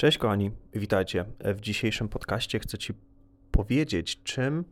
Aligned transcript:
Cześć 0.00 0.18
kochani, 0.18 0.50
witajcie. 0.72 1.24
W 1.40 1.60
dzisiejszym 1.60 2.08
podcaście 2.08 2.58
chcę 2.58 2.78
Ci 2.78 2.94
powiedzieć, 3.50 4.22
czym 4.22 4.64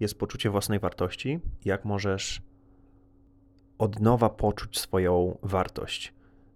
jest 0.00 0.18
poczucie 0.18 0.50
własnej 0.50 0.78
wartości, 0.78 1.40
jak 1.64 1.84
możesz 1.84 2.42
od 3.78 4.00
nowa 4.00 4.28
poczuć 4.28 4.78
swoją 4.78 5.38
wartość. 5.42 6.14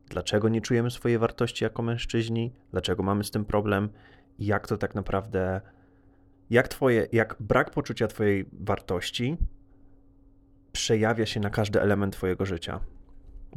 Dlaczego 0.08 0.48
nie 0.48 0.60
czujemy 0.60 0.90
swojej 0.90 1.18
wartości 1.18 1.64
jako 1.64 1.82
mężczyźni, 1.82 2.52
dlaczego 2.70 3.02
mamy 3.02 3.24
z 3.24 3.30
tym 3.30 3.44
problem 3.44 3.88
i 4.38 4.46
jak 4.46 4.68
to 4.68 4.76
tak 4.76 4.94
naprawdę, 4.94 5.60
jak, 6.50 6.68
twoje, 6.68 7.08
jak 7.12 7.36
brak 7.40 7.70
poczucia 7.70 8.06
Twojej 8.08 8.44
wartości 8.52 9.36
przejawia 10.72 11.26
się 11.26 11.40
na 11.40 11.50
każdy 11.50 11.80
element 11.80 12.16
Twojego 12.16 12.46
życia. 12.46 12.80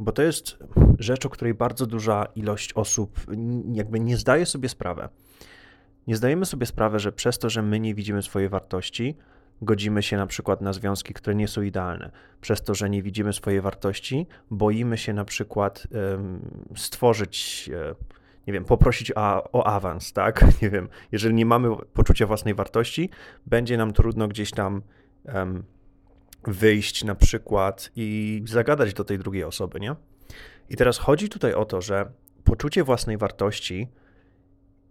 Bo 0.00 0.12
to 0.12 0.22
jest 0.22 0.56
rzecz, 0.98 1.26
o 1.26 1.30
której 1.30 1.54
bardzo 1.54 1.86
duża 1.86 2.26
ilość 2.34 2.72
osób 2.72 3.20
jakby 3.72 4.00
nie 4.00 4.16
zdaje 4.16 4.46
sobie 4.46 4.68
sprawy. 4.68 5.08
Nie 6.06 6.16
zdajemy 6.16 6.46
sobie 6.46 6.66
sprawy, 6.66 6.98
że 6.98 7.12
przez 7.12 7.38
to, 7.38 7.50
że 7.50 7.62
my 7.62 7.80
nie 7.80 7.94
widzimy 7.94 8.22
swojej 8.22 8.48
wartości, 8.48 9.16
godzimy 9.62 10.02
się 10.02 10.16
na 10.16 10.26
przykład 10.26 10.60
na 10.60 10.72
związki, 10.72 11.14
które 11.14 11.36
nie 11.36 11.48
są 11.48 11.62
idealne. 11.62 12.10
Przez 12.40 12.62
to, 12.62 12.74
że 12.74 12.90
nie 12.90 13.02
widzimy 13.02 13.32
swojej 13.32 13.60
wartości, 13.60 14.26
boimy 14.50 14.98
się 14.98 15.12
na 15.12 15.24
przykład 15.24 15.86
stworzyć, 16.76 17.70
e, 17.74 17.94
nie 18.46 18.52
wiem, 18.52 18.64
poprosić 18.64 19.12
o, 19.16 19.66
awans, 19.66 20.12
tak? 20.12 20.44
Nie 20.62 20.70
wiem, 20.70 20.88
jeżeli 21.12 21.34
nie 21.34 21.46
mamy 21.46 21.68
poczucia 21.94 22.26
własnej 22.26 22.54
wartości, 22.54 23.10
będzie 23.46 23.76
nam 23.76 23.92
trudno 23.92 24.28
gdzieś 24.28 24.50
tam 24.50 24.82
wyjść 26.46 27.04
na 27.04 27.14
przykład 27.14 27.90
i 27.96 28.42
zagadać 28.46 28.94
do 28.94 29.04
tej 29.04 29.18
drugiej 29.18 29.44
osoby, 29.44 29.80
nie? 29.80 29.94
I 30.68 30.76
teraz 30.76 30.98
chodzi 30.98 31.28
tutaj 31.28 31.54
o 31.54 31.64
to, 31.64 31.82
że 31.82 32.10
poczucie 32.44 32.84
własnej 32.84 33.18
wartości 33.18 33.88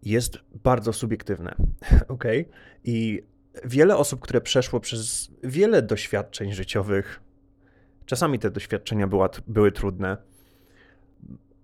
jest 0.03 0.39
bardzo 0.63 0.93
subiektywne, 0.93 1.55
ok? 2.07 2.23
I 2.83 3.23
wiele 3.65 3.97
osób, 3.97 4.19
które 4.19 4.41
przeszło 4.41 4.79
przez 4.79 5.31
wiele 5.43 5.81
doświadczeń 5.81 6.53
życiowych, 6.53 7.21
czasami 8.05 8.39
te 8.39 8.51
doświadczenia 8.51 9.07
była, 9.07 9.29
były 9.47 9.71
trudne, 9.71 10.17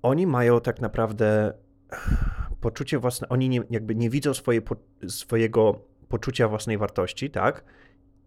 oni 0.01 0.27
mają 0.27 0.61
tak 0.61 0.81
naprawdę 0.81 1.53
poczucie 2.61 2.99
własne, 2.99 3.29
oni 3.29 3.49
nie, 3.49 3.61
jakby 3.69 3.95
nie 3.95 4.09
widzą 4.09 4.33
swoje, 4.33 4.61
swojego 5.07 5.81
poczucia 6.09 6.47
własnej 6.47 6.77
wartości, 6.77 7.29
tak? 7.29 7.63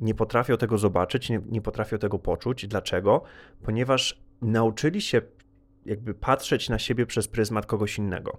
Nie 0.00 0.14
potrafią 0.14 0.56
tego 0.56 0.78
zobaczyć, 0.78 1.31
nie, 1.31 1.41
nie 1.47 1.62
potrafią 1.62 1.98
tego 1.98 2.19
poczuć. 2.19 2.67
Dlaczego? 2.67 3.23
Ponieważ 3.62 4.23
nauczyli 4.42 5.00
się 5.00 5.23
jakby 5.87 6.14
patrzeć 6.14 6.69
na 6.69 6.78
siebie 6.78 7.06
przez 7.06 7.28
pryzmat 7.28 7.67
kogoś 7.67 7.98
innego. 7.98 8.39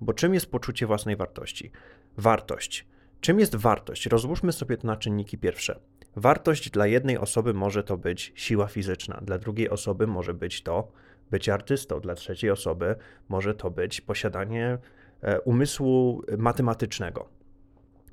Bo 0.00 0.12
czym 0.12 0.34
jest 0.34 0.50
poczucie 0.50 0.86
własnej 0.86 1.16
wartości? 1.16 1.70
Wartość. 2.16 2.86
Czym 3.20 3.40
jest 3.40 3.56
wartość? 3.56 4.06
Rozłóżmy 4.06 4.52
sobie 4.52 4.76
to 4.76 4.86
na 4.86 4.96
czynniki 4.96 5.38
pierwsze. 5.38 5.80
Wartość 6.16 6.70
dla 6.70 6.86
jednej 6.86 7.18
osoby 7.18 7.54
może 7.54 7.84
to 7.84 7.96
być 7.96 8.32
siła 8.34 8.66
fizyczna, 8.66 9.20
dla 9.22 9.38
drugiej 9.38 9.70
osoby 9.70 10.06
może 10.06 10.34
być 10.34 10.62
to 10.62 10.92
bycie 11.30 11.54
artystą, 11.54 12.00
dla 12.00 12.14
trzeciej 12.14 12.50
osoby 12.50 12.96
może 13.28 13.54
to 13.54 13.70
być 13.70 14.00
posiadanie 14.00 14.78
e, 15.22 15.40
umysłu 15.40 16.22
matematycznego. 16.38 17.28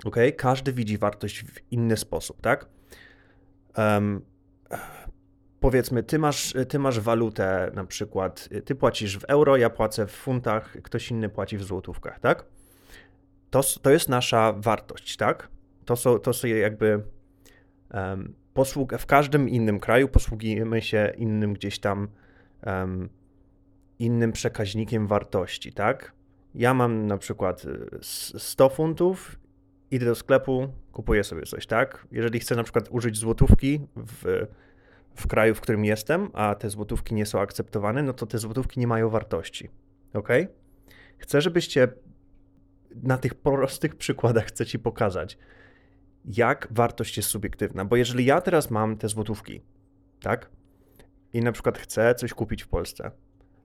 Ok? 0.04 0.16
Każdy 0.36 0.72
widzi 0.72 0.98
wartość 0.98 1.44
w 1.44 1.72
inny 1.72 1.96
sposób, 1.96 2.40
tak? 2.40 2.66
Um, 3.76 4.20
powiedzmy, 5.60 6.02
ty 6.02 6.18
masz, 6.18 6.54
ty 6.68 6.78
masz 6.78 7.00
walutę 7.00 7.70
na 7.74 7.84
przykład, 7.84 8.48
ty 8.64 8.74
płacisz 8.74 9.18
w 9.18 9.24
euro, 9.24 9.56
ja 9.56 9.70
płacę 9.70 10.06
w 10.06 10.10
funtach, 10.10 10.76
ktoś 10.82 11.10
inny 11.10 11.28
płaci 11.28 11.58
w 11.58 11.64
złotówkach, 11.64 12.20
tak? 12.20 12.44
To, 13.50 13.60
to 13.82 13.90
jest 13.90 14.08
nasza 14.08 14.52
wartość, 14.52 15.16
tak? 15.16 15.48
To 15.84 15.96
są, 15.96 16.18
to 16.18 16.32
są 16.32 16.48
jakby 16.48 17.02
um, 17.94 18.34
w 18.98 19.06
każdym 19.06 19.48
innym 19.48 19.80
kraju 19.80 20.08
posługujemy 20.08 20.82
się 20.82 21.12
innym 21.16 21.54
gdzieś 21.54 21.78
tam 21.78 22.08
um, 22.66 23.08
innym 23.98 24.32
przekaźnikiem 24.32 25.06
wartości, 25.06 25.72
tak? 25.72 26.12
Ja 26.54 26.74
mam 26.74 27.06
na 27.06 27.18
przykład 27.18 27.62
100 28.02 28.66
y, 28.66 28.70
funtów 28.70 29.38
idę 29.90 30.06
do 30.06 30.14
sklepu, 30.14 30.68
kupuję 30.92 31.24
sobie 31.24 31.42
coś, 31.42 31.66
tak? 31.66 32.06
Jeżeli 32.12 32.40
chcę 32.40 32.56
na 32.56 32.62
przykład 32.62 32.88
użyć 32.90 33.16
złotówki 33.16 33.80
w, 33.96 34.46
w 35.14 35.26
kraju, 35.26 35.54
w 35.54 35.60
którym 35.60 35.84
jestem, 35.84 36.30
a 36.32 36.54
te 36.54 36.70
złotówki 36.70 37.14
nie 37.14 37.26
są 37.26 37.40
akceptowane, 37.40 38.02
no 38.02 38.12
to 38.12 38.26
te 38.26 38.38
złotówki 38.38 38.80
nie 38.80 38.86
mają 38.86 39.08
wartości. 39.08 39.70
Ok? 40.14 40.28
Chcę, 41.18 41.40
żebyście 41.40 41.88
na 43.02 43.18
tych 43.18 43.34
prostych 43.34 43.96
przykładach 43.96 44.44
chcę 44.44 44.66
ci 44.66 44.78
pokazać, 44.78 45.38
jak 46.24 46.68
wartość 46.70 47.16
jest 47.16 47.28
subiektywna. 47.28 47.84
Bo 47.84 47.96
jeżeli 47.96 48.24
ja 48.24 48.40
teraz 48.40 48.70
mam 48.70 48.96
te 48.96 49.08
złotówki, 49.08 49.62
tak? 50.20 50.50
I 51.32 51.40
na 51.40 51.52
przykład 51.52 51.78
chcę 51.78 52.14
coś 52.14 52.34
kupić 52.34 52.62
w 52.62 52.68
Polsce, 52.68 53.10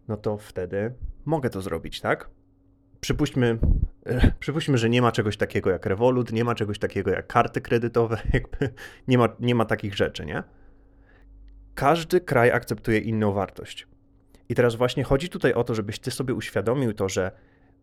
no 0.08 0.18
to 0.18 0.38
wtedy 0.38 0.94
mogę 1.26 1.50
to 1.50 1.62
zrobić, 1.62 2.02
tak? 2.02 2.30
Przypuśćmy, 3.04 3.58
przypuśćmy, 4.40 4.78
że 4.78 4.90
nie 4.90 5.02
ma 5.02 5.12
czegoś 5.12 5.38
takiego 5.38 5.70
jak 5.70 5.86
Revolut, 5.86 6.32
nie 6.32 6.44
ma 6.44 6.56
czegoś 6.56 6.80
takiego 6.80 7.12
jak 7.12 7.28
karty 7.28 7.62
kredytowe, 7.62 8.18
jakby 8.34 8.70
nie 9.08 9.18
ma, 9.18 9.30
nie 9.40 9.56
ma 9.56 9.66
takich 9.66 9.96
rzeczy, 9.96 10.26
nie? 10.26 10.44
Każdy 11.76 12.22
kraj 12.22 12.52
akceptuje 12.52 13.00
inną 13.00 13.32
wartość. 13.32 13.88
I 14.50 14.56
teraz 14.56 14.76
właśnie 14.76 15.04
chodzi 15.04 15.30
tutaj 15.30 15.54
o 15.54 15.64
to, 15.64 15.76
żebyś 15.76 16.00
ty 16.00 16.12
sobie 16.12 16.34
uświadomił 16.34 16.94
to, 16.94 17.10
że 17.10 17.32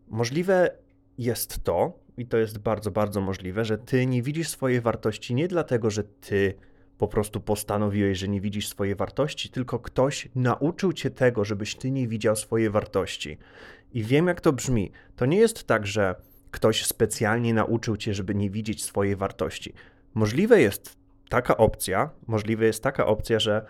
możliwe 0.07 0.69
jest 1.17 1.63
to, 1.63 1.99
i 2.17 2.27
to 2.27 2.37
jest 2.37 2.57
bardzo, 2.57 2.91
bardzo 2.91 3.21
możliwe, 3.21 3.65
że 3.65 3.77
ty 3.77 4.05
nie 4.05 4.23
widzisz 4.23 4.49
swojej 4.49 4.81
wartości 4.81 5.35
nie 5.35 5.47
dlatego, 5.47 5.89
że 5.89 6.03
ty 6.03 6.53
po 7.01 7.07
prostu 7.07 7.39
postanowiłeś, 7.39 8.17
że 8.17 8.27
nie 8.27 8.41
widzisz 8.41 8.67
swojej 8.67 8.95
wartości, 8.95 9.49
tylko 9.49 9.79
ktoś 9.79 10.29
nauczył 10.35 10.93
cię 10.93 11.09
tego, 11.09 11.45
żebyś 11.45 11.75
ty 11.75 11.91
nie 11.91 12.07
widział 12.07 12.35
swojej 12.35 12.69
wartości. 12.69 13.37
I 13.93 14.03
wiem, 14.03 14.27
jak 14.27 14.41
to 14.41 14.53
brzmi. 14.53 14.91
To 15.15 15.25
nie 15.25 15.37
jest 15.37 15.63
tak, 15.63 15.87
że 15.87 16.15
ktoś 16.51 16.85
specjalnie 16.85 17.53
nauczył 17.53 17.97
cię, 17.97 18.13
żeby 18.13 18.35
nie 18.35 18.49
widzieć 18.49 18.83
swojej 18.83 19.15
wartości. 19.15 19.73
Możliwe 20.13 20.61
jest 20.61 20.97
taka 21.29 21.57
opcja, 21.57 22.09
możliwe 22.27 22.65
jest 22.65 22.83
taka 22.83 23.05
opcja, 23.05 23.39
że, 23.39 23.65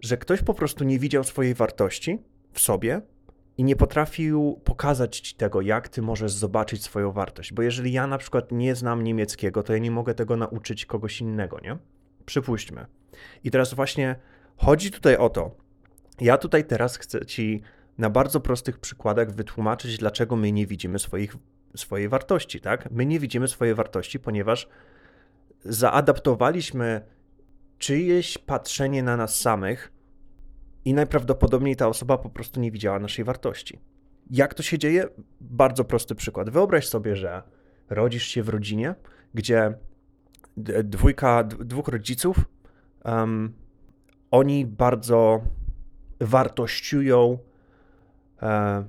że 0.00 0.16
ktoś 0.16 0.42
po 0.42 0.54
prostu 0.54 0.84
nie 0.84 0.98
widział 0.98 1.24
swojej 1.24 1.54
wartości 1.54 2.18
w 2.52 2.60
sobie 2.60 3.00
i 3.58 3.64
nie 3.64 3.76
potrafił 3.76 4.60
pokazać 4.64 5.20
ci 5.20 5.34
tego, 5.34 5.60
jak 5.60 5.88
ty 5.88 6.02
możesz 6.02 6.32
zobaczyć 6.32 6.82
swoją 6.82 7.12
wartość. 7.12 7.52
Bo 7.52 7.62
jeżeli 7.62 7.92
ja 7.92 8.06
na 8.06 8.18
przykład 8.18 8.52
nie 8.52 8.74
znam 8.74 9.04
niemieckiego, 9.04 9.62
to 9.62 9.72
ja 9.72 9.78
nie 9.78 9.90
mogę 9.90 10.14
tego 10.14 10.36
nauczyć 10.36 10.86
kogoś 10.86 11.20
innego, 11.20 11.60
nie? 11.60 11.78
Przypuśćmy. 12.30 12.86
I 13.44 13.50
teraz 13.50 13.74
właśnie 13.74 14.16
chodzi 14.56 14.90
tutaj 14.90 15.16
o 15.16 15.28
to. 15.30 15.56
Ja 16.20 16.38
tutaj 16.38 16.64
teraz 16.64 16.96
chcę 16.96 17.26
ci 17.26 17.62
na 17.98 18.10
bardzo 18.10 18.40
prostych 18.40 18.78
przykładach 18.78 19.32
wytłumaczyć, 19.32 19.98
dlaczego 19.98 20.36
my 20.36 20.52
nie 20.52 20.66
widzimy 20.66 20.98
swoich, 20.98 21.36
swojej 21.76 22.08
wartości, 22.08 22.60
tak? 22.60 22.90
My 22.90 23.06
nie 23.06 23.20
widzimy 23.20 23.48
swojej 23.48 23.74
wartości, 23.74 24.20
ponieważ 24.20 24.68
zaadaptowaliśmy 25.64 27.00
czyjeś 27.78 28.38
patrzenie 28.38 29.02
na 29.02 29.16
nas 29.16 29.40
samych 29.40 29.92
i 30.84 30.94
najprawdopodobniej 30.94 31.76
ta 31.76 31.88
osoba 31.88 32.18
po 32.18 32.30
prostu 32.30 32.60
nie 32.60 32.70
widziała 32.70 32.98
naszej 32.98 33.24
wartości. 33.24 33.78
Jak 34.30 34.54
to 34.54 34.62
się 34.62 34.78
dzieje? 34.78 35.08
Bardzo 35.40 35.84
prosty 35.84 36.14
przykład. 36.14 36.50
Wyobraź 36.50 36.88
sobie, 36.88 37.16
że 37.16 37.42
rodzisz 37.88 38.26
się 38.26 38.42
w 38.42 38.48
rodzinie, 38.48 38.94
gdzie 39.34 39.74
dwójka, 40.84 41.44
dwóch 41.44 41.88
rodziców, 41.88 42.36
um, 43.04 43.52
oni 44.30 44.66
bardzo 44.66 45.40
wartościują 46.20 47.38
e, 48.42 48.84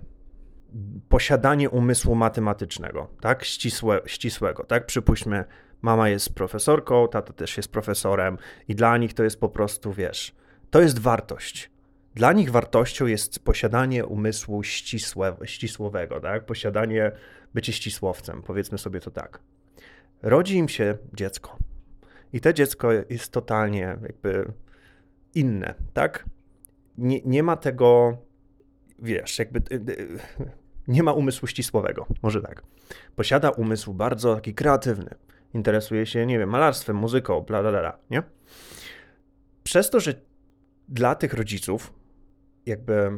posiadanie 1.10 1.70
umysłu 1.70 2.16
matematycznego, 2.16 3.08
tak, 3.22 3.44
Ścisłe, 3.44 4.02
ścisłego, 4.06 4.64
tak, 4.64 4.86
przypuśćmy, 4.86 5.46
mama 5.82 6.10
jest 6.10 6.36
profesorką, 6.36 7.08
tata 7.08 7.34
też 7.34 7.58
jest 7.58 7.72
profesorem 7.72 8.38
i 8.68 8.76
dla 8.76 8.98
nich 8.98 9.14
to 9.14 9.24
jest 9.24 9.40
po 9.40 9.50
prostu, 9.50 9.94
wiesz, 9.94 10.36
to 10.70 10.82
jest 10.82 11.00
wartość. 11.00 11.72
Dla 12.16 12.34
nich 12.34 12.52
wartością 12.52 13.06
jest 13.06 13.40
posiadanie 13.40 14.06
umysłu 14.06 14.64
ścisłe, 14.64 15.38
ścisłowego, 15.46 16.20
tak, 16.20 16.46
posiadanie, 16.46 17.12
bycie 17.54 17.74
ścisłowcem, 17.74 18.42
powiedzmy 18.42 18.78
sobie 18.78 19.00
to 19.00 19.12
tak. 19.12 19.40
Rodzi 20.22 20.58
im 20.58 20.70
się 20.70 20.98
dziecko 21.14 21.58
i 22.34 22.42
to 22.42 22.54
dziecko 22.54 22.92
jest 22.92 23.32
totalnie 23.32 23.98
jakby 24.02 24.52
inne, 25.36 25.74
tak? 25.94 26.26
Nie, 26.98 27.22
nie 27.22 27.44
ma 27.44 27.58
tego 27.58 28.18
wiesz, 29.00 29.40
jakby 29.40 29.60
y, 29.76 29.76
y, 29.76 30.20
nie 30.88 31.04
ma 31.04 31.14
umysłu 31.14 31.48
ścisłowego, 31.48 32.06
może 32.22 32.42
tak. 32.42 32.64
Posiada 33.16 33.50
umysł 33.50 33.94
bardzo 33.94 34.36
taki 34.36 34.54
kreatywny. 34.54 35.16
Interesuje 35.54 36.06
się, 36.06 36.26
nie 36.26 36.40
wiem, 36.40 36.50
malarstwem, 36.50 36.96
muzyką, 36.96 37.42
bla, 37.42 37.62
bla, 37.62 37.72
bla, 37.72 37.98
nie? 38.10 38.24
Przez 39.64 39.90
to, 39.90 40.00
że 40.00 40.14
dla 40.90 41.16
tych 41.16 41.34
rodziców 41.34 41.94
jakby 42.66 43.12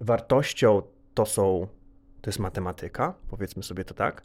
wartością 0.00 0.82
to 1.14 1.26
są 1.26 1.68
to 2.20 2.30
jest 2.30 2.38
matematyka, 2.38 3.14
powiedzmy 3.30 3.62
sobie 3.62 3.84
to 3.84 3.94
tak, 3.94 4.22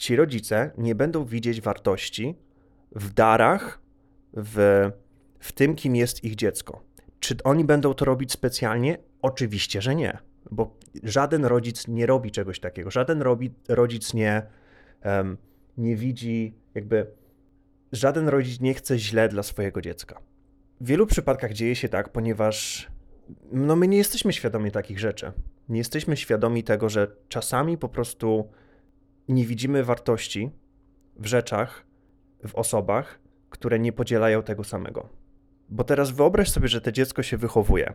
ci 0.00 0.16
rodzice 0.16 0.70
nie 0.78 0.94
będą 0.94 1.24
widzieć 1.24 1.60
wartości 1.60 2.38
w 2.92 3.12
darach, 3.12 3.80
w, 4.32 4.90
w 5.38 5.52
tym, 5.52 5.74
kim 5.74 5.96
jest 5.96 6.24
ich 6.24 6.34
dziecko. 6.34 6.84
Czy 7.20 7.36
oni 7.44 7.64
będą 7.64 7.94
to 7.94 8.04
robić 8.04 8.32
specjalnie? 8.32 8.98
Oczywiście, 9.22 9.82
że 9.82 9.94
nie, 9.94 10.18
bo 10.50 10.76
żaden 11.02 11.44
rodzic 11.44 11.88
nie 11.88 12.06
robi 12.06 12.30
czegoś 12.30 12.60
takiego. 12.60 12.90
Żaden 12.90 13.22
robi, 13.22 13.54
rodzic 13.68 14.14
nie, 14.14 14.42
um, 15.04 15.38
nie 15.76 15.96
widzi, 15.96 16.54
jakby 16.74 17.06
żaden 17.92 18.28
rodzic 18.28 18.60
nie 18.60 18.74
chce 18.74 18.98
źle 18.98 19.28
dla 19.28 19.42
swojego 19.42 19.80
dziecka. 19.80 20.20
W 20.80 20.86
wielu 20.86 21.06
przypadkach 21.06 21.52
dzieje 21.52 21.76
się 21.76 21.88
tak, 21.88 22.08
ponieważ 22.08 22.88
no 23.52 23.76
my 23.76 23.88
nie 23.88 23.96
jesteśmy 23.96 24.32
świadomi 24.32 24.70
takich 24.70 24.98
rzeczy. 24.98 25.32
Nie 25.68 25.78
jesteśmy 25.78 26.16
świadomi 26.16 26.64
tego, 26.64 26.88
że 26.88 27.16
czasami 27.28 27.78
po 27.78 27.88
prostu 27.88 28.48
nie 29.32 29.46
widzimy 29.46 29.84
wartości 29.84 30.50
w 31.16 31.26
rzeczach, 31.26 31.86
w 32.46 32.54
osobach, 32.54 33.20
które 33.50 33.78
nie 33.78 33.92
podzielają 33.92 34.42
tego 34.42 34.64
samego. 34.64 35.08
Bo 35.68 35.84
teraz 35.84 36.10
wyobraź 36.10 36.50
sobie, 36.50 36.68
że 36.68 36.80
to 36.80 36.92
dziecko 36.92 37.22
się 37.22 37.36
wychowuje 37.36 37.94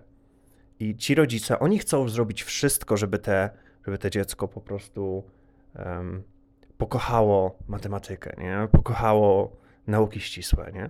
i 0.80 0.96
ci 0.96 1.16
rodzice, 1.16 1.60
oni 1.60 1.80
chcą 1.80 2.10
zrobić 2.10 2.44
wszystko, 2.44 2.98
żeby 2.98 3.20
te, 3.20 3.50
żeby 3.86 3.98
te 3.98 4.12
dziecko 4.12 4.48
po 4.48 4.62
prostu 4.62 5.24
um, 5.76 6.24
pokochało 6.78 7.60
matematykę, 7.68 8.36
nie? 8.38 8.68
pokochało 8.72 9.58
nauki 9.88 10.20
ścisłe, 10.20 10.72
nie? 10.74 10.90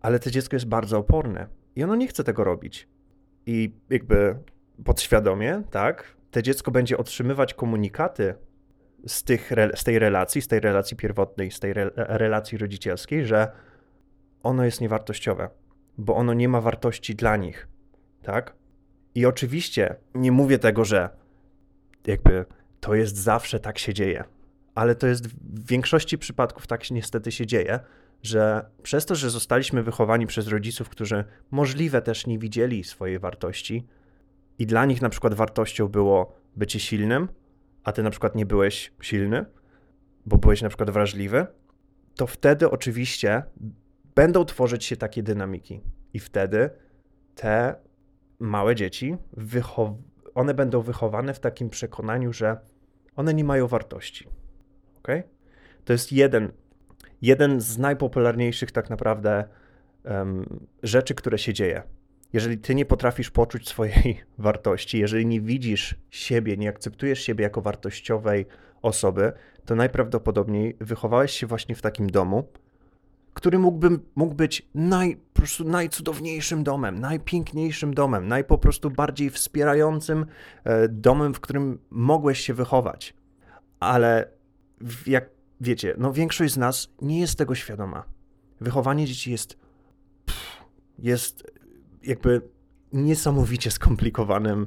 Ale 0.00 0.18
to 0.18 0.30
dziecko 0.30 0.56
jest 0.56 0.66
bardzo 0.66 0.98
oporne 0.98 1.46
i 1.76 1.84
ono 1.84 1.96
nie 1.96 2.08
chce 2.08 2.24
tego 2.24 2.44
robić. 2.44 2.88
I 3.46 3.74
jakby 3.90 4.36
podświadomie, 4.84 5.62
tak, 5.70 6.16
to 6.30 6.42
dziecko 6.42 6.70
będzie 6.70 6.98
otrzymywać 6.98 7.54
komunikaty 7.54 8.34
z, 9.06 9.24
tych, 9.24 9.52
z 9.74 9.84
tej 9.84 9.98
relacji, 9.98 10.42
z 10.42 10.48
tej 10.48 10.60
relacji 10.60 10.96
pierwotnej, 10.96 11.50
z 11.50 11.60
tej 11.60 11.70
re, 11.70 11.90
relacji 11.96 12.58
rodzicielskiej, 12.58 13.26
że 13.26 13.52
ono 14.42 14.64
jest 14.64 14.80
niewartościowe, 14.80 15.50
bo 15.98 16.16
ono 16.16 16.34
nie 16.34 16.48
ma 16.48 16.60
wartości 16.60 17.14
dla 17.14 17.36
nich, 17.36 17.68
tak? 18.22 18.54
I 19.14 19.26
oczywiście 19.26 19.96
nie 20.14 20.32
mówię 20.32 20.58
tego, 20.58 20.84
że 20.84 21.08
jakby 22.06 22.44
to 22.80 22.94
jest 22.94 23.16
zawsze 23.16 23.60
tak 23.60 23.78
się 23.78 23.94
dzieje, 23.94 24.24
ale 24.74 24.94
to 24.94 25.06
jest 25.06 25.26
w 25.26 25.66
większości 25.66 26.18
przypadków 26.18 26.66
tak 26.66 26.84
się 26.84 26.94
niestety 26.94 27.32
się 27.32 27.46
dzieje, 27.46 27.80
że 28.22 28.66
przez 28.82 29.06
to, 29.06 29.14
że 29.14 29.30
zostaliśmy 29.30 29.82
wychowani 29.82 30.26
przez 30.26 30.48
rodziców, 30.48 30.88
którzy 30.88 31.24
możliwe 31.50 32.02
też 32.02 32.26
nie 32.26 32.38
widzieli 32.38 32.84
swojej 32.84 33.18
wartości 33.18 33.86
i 34.58 34.66
dla 34.66 34.84
nich 34.84 35.02
na 35.02 35.08
przykład 35.08 35.34
wartością 35.34 35.88
było 35.88 36.36
bycie 36.56 36.80
silnym, 36.80 37.28
a 37.84 37.92
ty 37.92 38.02
na 38.02 38.10
przykład 38.10 38.34
nie 38.34 38.46
byłeś 38.46 38.92
silny, 39.02 39.44
bo 40.26 40.38
byłeś 40.38 40.62
na 40.62 40.68
przykład 40.68 40.90
wrażliwy, 40.90 41.46
to 42.16 42.26
wtedy 42.26 42.70
oczywiście 42.70 43.42
będą 44.14 44.44
tworzyć 44.44 44.84
się 44.84 44.96
takie 44.96 45.22
dynamiki. 45.22 45.80
I 46.14 46.18
wtedy 46.18 46.70
te 47.34 47.74
małe 48.38 48.74
dzieci, 48.74 49.16
one 50.34 50.54
będą 50.54 50.80
wychowane 50.80 51.34
w 51.34 51.40
takim 51.40 51.70
przekonaniu, 51.70 52.32
że 52.32 52.56
one 53.16 53.34
nie 53.34 53.44
mają 53.44 53.66
wartości. 53.66 54.28
Ok? 54.98 55.08
To 55.84 55.92
jest 55.92 56.12
jeden, 56.12 56.52
jeden 57.22 57.60
z 57.60 57.78
najpopularniejszych 57.78 58.72
tak 58.72 58.90
naprawdę 58.90 59.44
um, 60.04 60.66
rzeczy, 60.82 61.14
które 61.14 61.38
się 61.38 61.52
dzieje 61.52 61.82
jeżeli 62.32 62.58
ty 62.58 62.74
nie 62.74 62.84
potrafisz 62.84 63.30
poczuć 63.30 63.68
swojej 63.68 64.20
wartości, 64.38 64.98
jeżeli 64.98 65.26
nie 65.26 65.40
widzisz 65.40 65.94
siebie, 66.10 66.56
nie 66.56 66.68
akceptujesz 66.68 67.20
siebie 67.20 67.42
jako 67.42 67.62
wartościowej 67.62 68.46
osoby, 68.82 69.32
to 69.64 69.74
najprawdopodobniej 69.74 70.76
wychowałeś 70.80 71.32
się 71.32 71.46
właśnie 71.46 71.74
w 71.74 71.82
takim 71.82 72.10
domu, 72.10 72.48
który 73.34 73.58
mógłby, 73.58 73.98
mógł 74.14 74.34
być 74.34 74.68
naj, 74.74 75.16
po 75.16 75.40
prostu 75.40 75.64
najcudowniejszym 75.64 76.64
domem, 76.64 76.98
najpiękniejszym 76.98 77.94
domem, 77.94 78.28
najpo 78.28 78.58
prostu 78.58 78.90
bardziej 78.90 79.30
wspierającym 79.30 80.26
e, 80.64 80.88
domem, 80.88 81.34
w 81.34 81.40
którym 81.40 81.78
mogłeś 81.90 82.40
się 82.40 82.54
wychować. 82.54 83.14
Ale 83.80 84.28
jak 85.06 85.30
wiecie, 85.60 85.94
no 85.98 86.12
większość 86.12 86.52
z 86.52 86.56
nas 86.56 86.88
nie 87.02 87.20
jest 87.20 87.38
tego 87.38 87.54
świadoma. 87.54 88.04
Wychowanie 88.60 89.06
dzieci 89.06 89.30
jest 89.30 89.58
jest 90.98 91.51
jakby 92.04 92.42
niesamowicie 92.92 93.70
skomplikowanym, 93.70 94.66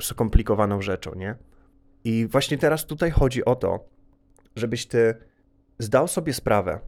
skomplikowaną 0.00 0.82
rzeczą, 0.82 1.14
nie? 1.14 1.36
I 2.04 2.26
właśnie 2.26 2.58
teraz 2.58 2.86
tutaj 2.86 3.10
chodzi 3.10 3.44
o 3.44 3.56
to, 3.56 3.88
żebyś 4.56 4.86
ty 4.86 5.14
zdał 5.78 6.08
sobie 6.08 6.32
sprawę, 6.32 6.80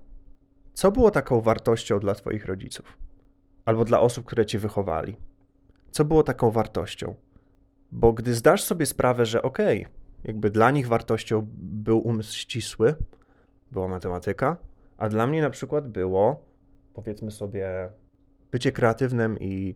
co 0.73 0.93
było 0.93 1.11
taką 1.11 1.41
wartością 1.41 2.01
dla 2.01 2.15
twoich 2.15 2.47
rodziców 2.47 2.99
albo 3.65 3.85
dla 3.85 4.01
osób, 4.01 4.27
które 4.27 4.47
cię 4.47 4.59
wychowali. 4.59 5.17
Co 5.91 6.05
było 6.05 6.23
taką 6.23 6.51
wartością? 6.51 7.15
Bo 7.93 8.13
gdy 8.13 8.35
zdasz 8.35 8.63
sobie 8.63 8.87
sprawę, 8.87 9.27
że 9.27 9.43
okej, 9.43 9.81
okay, 9.81 9.93
jakby 10.25 10.51
dla 10.51 10.71
nich 10.71 10.89
wartością 10.89 11.47
był 11.57 11.99
umysł 11.99 12.37
ścisły, 12.37 12.95
była 13.73 13.89
matematyka, 13.89 14.57
a 14.97 15.09
dla 15.09 15.27
mnie 15.27 15.43
na 15.43 15.51
przykład 15.51 15.89
było, 15.89 16.45
powiedzmy 16.95 17.31
sobie, 17.31 17.91
bycie 18.53 18.73
kreatywnym 18.73 19.39
i 19.41 19.75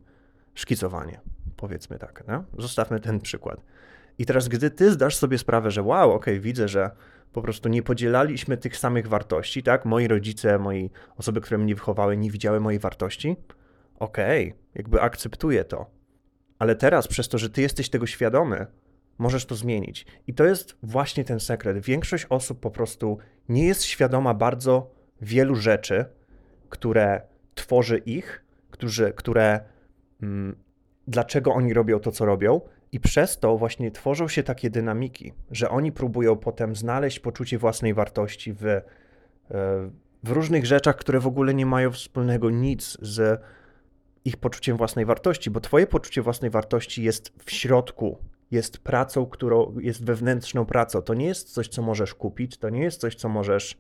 szkicowanie, 0.55 1.21
powiedzmy 1.57 1.99
tak. 1.99 2.25
No? 2.29 2.45
Zostawmy 2.59 3.01
ten 3.01 3.21
przykład. 3.21 3.61
I 4.19 4.27
teraz, 4.27 4.49
gdy 4.49 4.71
ty 4.71 4.93
zdasz 4.93 5.17
sobie 5.17 5.39
sprawę, 5.39 5.71
że 5.71 5.83
wow, 5.83 6.13
okej, 6.13 6.35
okay, 6.35 6.41
widzę, 6.41 6.69
że 6.69 6.91
po 7.33 7.43
prostu 7.43 7.69
nie 7.69 7.83
podzielaliśmy 7.83 8.57
tych 8.57 8.77
samych 8.77 9.07
wartości, 9.07 9.63
tak? 9.63 9.85
Moi 9.85 10.09
rodzice, 10.09 10.59
moi 10.59 10.91
osoby, 11.17 11.41
które 11.41 11.59
mnie 11.59 11.75
wychowały, 11.75 12.17
nie 12.17 12.31
widziały 12.31 12.61
mojej 12.61 12.81
wartości. 12.81 13.37
Okej, 13.99 14.49
okay, 14.49 14.61
jakby 14.75 15.01
akceptuję 15.01 15.65
to. 15.65 15.91
Ale 16.59 16.77
teraz, 16.77 17.09
przez 17.09 17.29
to, 17.29 17.39
że 17.39 17.51
ty 17.51 17.63
jesteś 17.63 17.91
tego 17.91 18.07
świadomy, 18.07 18.67
możesz 19.19 19.47
to 19.47 19.55
zmienić. 19.55 20.07
I 20.27 20.35
to 20.35 20.45
jest 20.45 20.77
właśnie 20.83 21.25
ten 21.25 21.41
sekret. 21.41 21.79
Większość 21.79 22.27
osób 22.29 22.61
po 22.61 22.71
prostu 22.71 23.19
nie 23.49 23.67
jest 23.67 23.85
świadoma 23.85 24.35
bardzo 24.35 24.91
wielu 25.21 25.55
rzeczy, 25.55 26.05
które 26.69 27.23
tworzy 27.55 27.99
ich, 27.99 28.45
którzy, 28.81 29.13
które, 29.17 29.61
mm, 30.23 30.57
dlaczego 31.09 31.53
oni 31.55 31.75
robią 31.75 32.01
to, 32.01 32.13
co 32.13 32.25
robią, 32.25 32.61
i 32.93 33.01
przez 33.01 33.39
to 33.39 33.57
właśnie 33.57 33.91
tworzą 33.91 34.29
się 34.29 34.43
takie 34.43 34.71
dynamiki, 34.71 35.33
że 35.51 35.71
oni 35.71 35.93
próbują 35.93 36.37
potem 36.37 36.77
znaleźć 36.77 37.21
poczucie 37.21 37.59
własnej 37.59 37.95
wartości 37.95 38.53
w, 38.53 38.67
e, 38.67 38.83
w 40.25 40.31
różnych 40.31 40.67
rzeczach, 40.67 40.97
które 40.97 41.21
w 41.21 41.27
ogóle 41.27 41.55
nie 41.55 41.67
mają 41.67 41.91
wspólnego 41.91 42.51
nic 42.51 42.99
z 43.03 43.43
ich 44.25 44.37
poczuciem 44.37 44.77
własnej 44.77 45.05
wartości, 45.05 45.51
bo 45.51 45.61
Twoje 45.61 45.87
poczucie 45.87 46.23
własnej 46.23 46.51
wartości 46.51 47.03
jest 47.03 47.33
w 47.45 47.51
środku, 47.51 48.19
jest 48.51 48.79
pracą, 48.79 49.27
którą 49.27 49.79
jest 49.81 50.05
wewnętrzną 50.05 50.67
pracą. 50.67 51.03
To 51.03 51.15
nie 51.15 51.27
jest 51.27 51.53
coś, 51.53 51.69
co 51.69 51.83
możesz 51.83 52.15
kupić, 52.15 52.59
to 52.59 52.69
nie 52.71 52.83
jest 52.83 53.01
coś, 53.01 53.15
co 53.15 53.29
możesz 53.29 53.79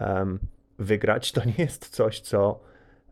um, 0.00 0.38
wygrać, 0.78 1.32
to 1.32 1.44
nie 1.44 1.54
jest 1.58 1.88
coś, 1.88 2.20
co 2.20 2.60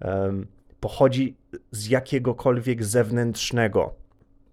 um, 0.00 0.46
pochodzi 0.80 1.36
z 1.70 1.88
jakiegokolwiek 1.88 2.84
zewnętrznego 2.84 3.94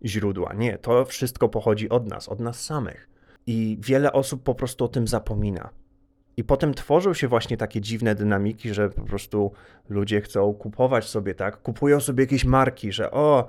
źródła. 0.05 0.53
Nie, 0.53 0.77
to 0.77 1.05
wszystko 1.05 1.50
pochodzi 1.50 1.89
od 1.89 2.07
nas, 2.07 2.29
od 2.29 2.39
nas 2.39 2.63
samych. 2.65 3.10
I 3.48 3.77
wiele 3.81 4.13
osób 4.13 4.43
po 4.43 4.55
prostu 4.55 4.86
o 4.86 4.88
tym 4.88 5.07
zapomina. 5.07 5.69
I 6.38 6.43
potem 6.43 6.74
tworzą 6.74 7.13
się 7.13 7.27
właśnie 7.27 7.57
takie 7.57 7.81
dziwne 7.81 8.15
dynamiki, 8.15 8.74
że 8.74 8.89
po 8.89 9.01
prostu 9.01 9.51
ludzie 9.89 10.22
chcą 10.22 10.53
kupować 10.53 11.05
sobie, 11.05 11.36
tak? 11.36 11.62
Kupują 11.62 12.00
sobie 12.00 12.24
jakieś 12.24 12.46
marki, 12.46 12.91
że 12.91 13.12
o, 13.12 13.48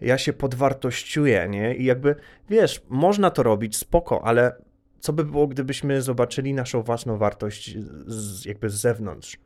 ja 0.00 0.18
się 0.18 0.32
podwartościuję, 0.32 1.48
nie? 1.50 1.74
I 1.74 1.84
jakby, 1.84 2.14
wiesz, 2.50 2.82
można 2.88 3.30
to 3.30 3.42
robić, 3.42 3.76
spoko, 3.76 4.24
ale 4.24 4.52
co 5.00 5.12
by 5.12 5.24
było, 5.24 5.46
gdybyśmy 5.46 6.02
zobaczyli 6.02 6.54
naszą 6.54 6.82
własną 6.82 7.16
wartość 7.16 7.78
z, 8.06 8.44
jakby 8.44 8.70
z 8.70 8.74
zewnątrz? 8.74 9.38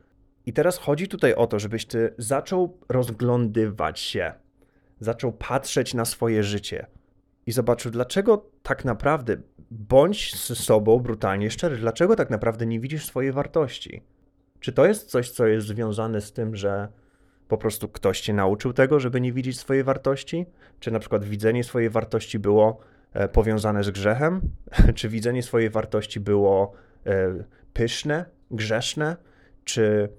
I 0.45 0.53
teraz 0.53 0.77
chodzi 0.77 1.07
tutaj 1.07 1.33
o 1.33 1.47
to, 1.47 1.59
żebyś 1.59 1.85
ty 1.85 2.13
zaczął 2.17 2.77
rozglądywać 2.89 3.99
się, 3.99 4.33
zaczął 4.99 5.31
patrzeć 5.31 5.93
na 5.93 6.05
swoje 6.05 6.43
życie 6.43 6.85
i 7.45 7.51
zobaczył, 7.51 7.91
dlaczego 7.91 8.45
tak 8.63 8.85
naprawdę, 8.85 9.37
bądź 9.71 10.35
z 10.35 10.59
sobą 10.59 10.99
brutalnie 10.99 11.51
szczery, 11.51 11.77
dlaczego 11.77 12.15
tak 12.15 12.29
naprawdę 12.29 12.65
nie 12.65 12.79
widzisz 12.79 13.05
swojej 13.05 13.31
wartości? 13.31 14.01
Czy 14.59 14.71
to 14.71 14.85
jest 14.85 15.09
coś, 15.09 15.29
co 15.29 15.47
jest 15.47 15.67
związane 15.67 16.21
z 16.21 16.33
tym, 16.33 16.55
że 16.55 16.87
po 17.47 17.57
prostu 17.57 17.89
ktoś 17.89 18.21
cię 18.21 18.33
nauczył 18.33 18.73
tego, 18.73 18.99
żeby 18.99 19.21
nie 19.21 19.33
widzieć 19.33 19.59
swojej 19.59 19.83
wartości? 19.83 20.45
Czy 20.79 20.91
na 20.91 20.99
przykład 20.99 21.25
widzenie 21.25 21.63
swojej 21.63 21.89
wartości 21.89 22.39
było 22.39 22.79
e, 23.13 23.27
powiązane 23.27 23.83
z 23.83 23.89
grzechem? 23.91 24.41
Czy 24.95 25.09
widzenie 25.09 25.43
swojej 25.43 25.69
wartości 25.69 26.19
było 26.19 26.73
e, 27.05 27.43
pyszne, 27.73 28.25
grzeszne? 28.51 29.17
Czy 29.63 30.09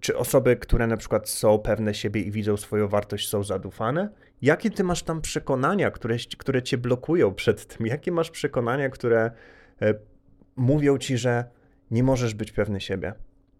czy 0.00 0.16
osoby, 0.16 0.56
które 0.56 0.86
na 0.86 0.96
przykład 0.96 1.28
są 1.28 1.58
pewne 1.58 1.94
siebie 1.94 2.20
i 2.20 2.30
widzą 2.30 2.56
swoją 2.56 2.88
wartość, 2.88 3.28
są 3.28 3.44
zadufane? 3.44 4.08
Jakie 4.42 4.70
ty 4.70 4.84
masz 4.84 5.02
tam 5.02 5.20
przekonania, 5.20 5.90
które, 5.90 6.16
które 6.38 6.62
cię 6.62 6.78
blokują 6.78 7.34
przed 7.34 7.66
tym? 7.66 7.86
Jakie 7.86 8.12
masz 8.12 8.30
przekonania, 8.30 8.88
które 8.88 9.30
e, 9.82 9.94
mówią 10.56 10.98
ci, 10.98 11.18
że 11.18 11.44
nie 11.90 12.02
możesz 12.02 12.34
być 12.34 12.52
pewny 12.52 12.80
siebie? 12.80 13.14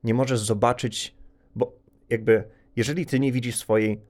Nie 0.05 0.15
możesz 0.15 0.41
zobaczyć, 0.41 1.15
bo 1.55 1.77
jakby, 2.11 2.45
jeżeli 2.77 3.07
ty 3.07 3.21
nie 3.21 3.33
widzisz 3.33 3.57
swojej, 3.57 4.01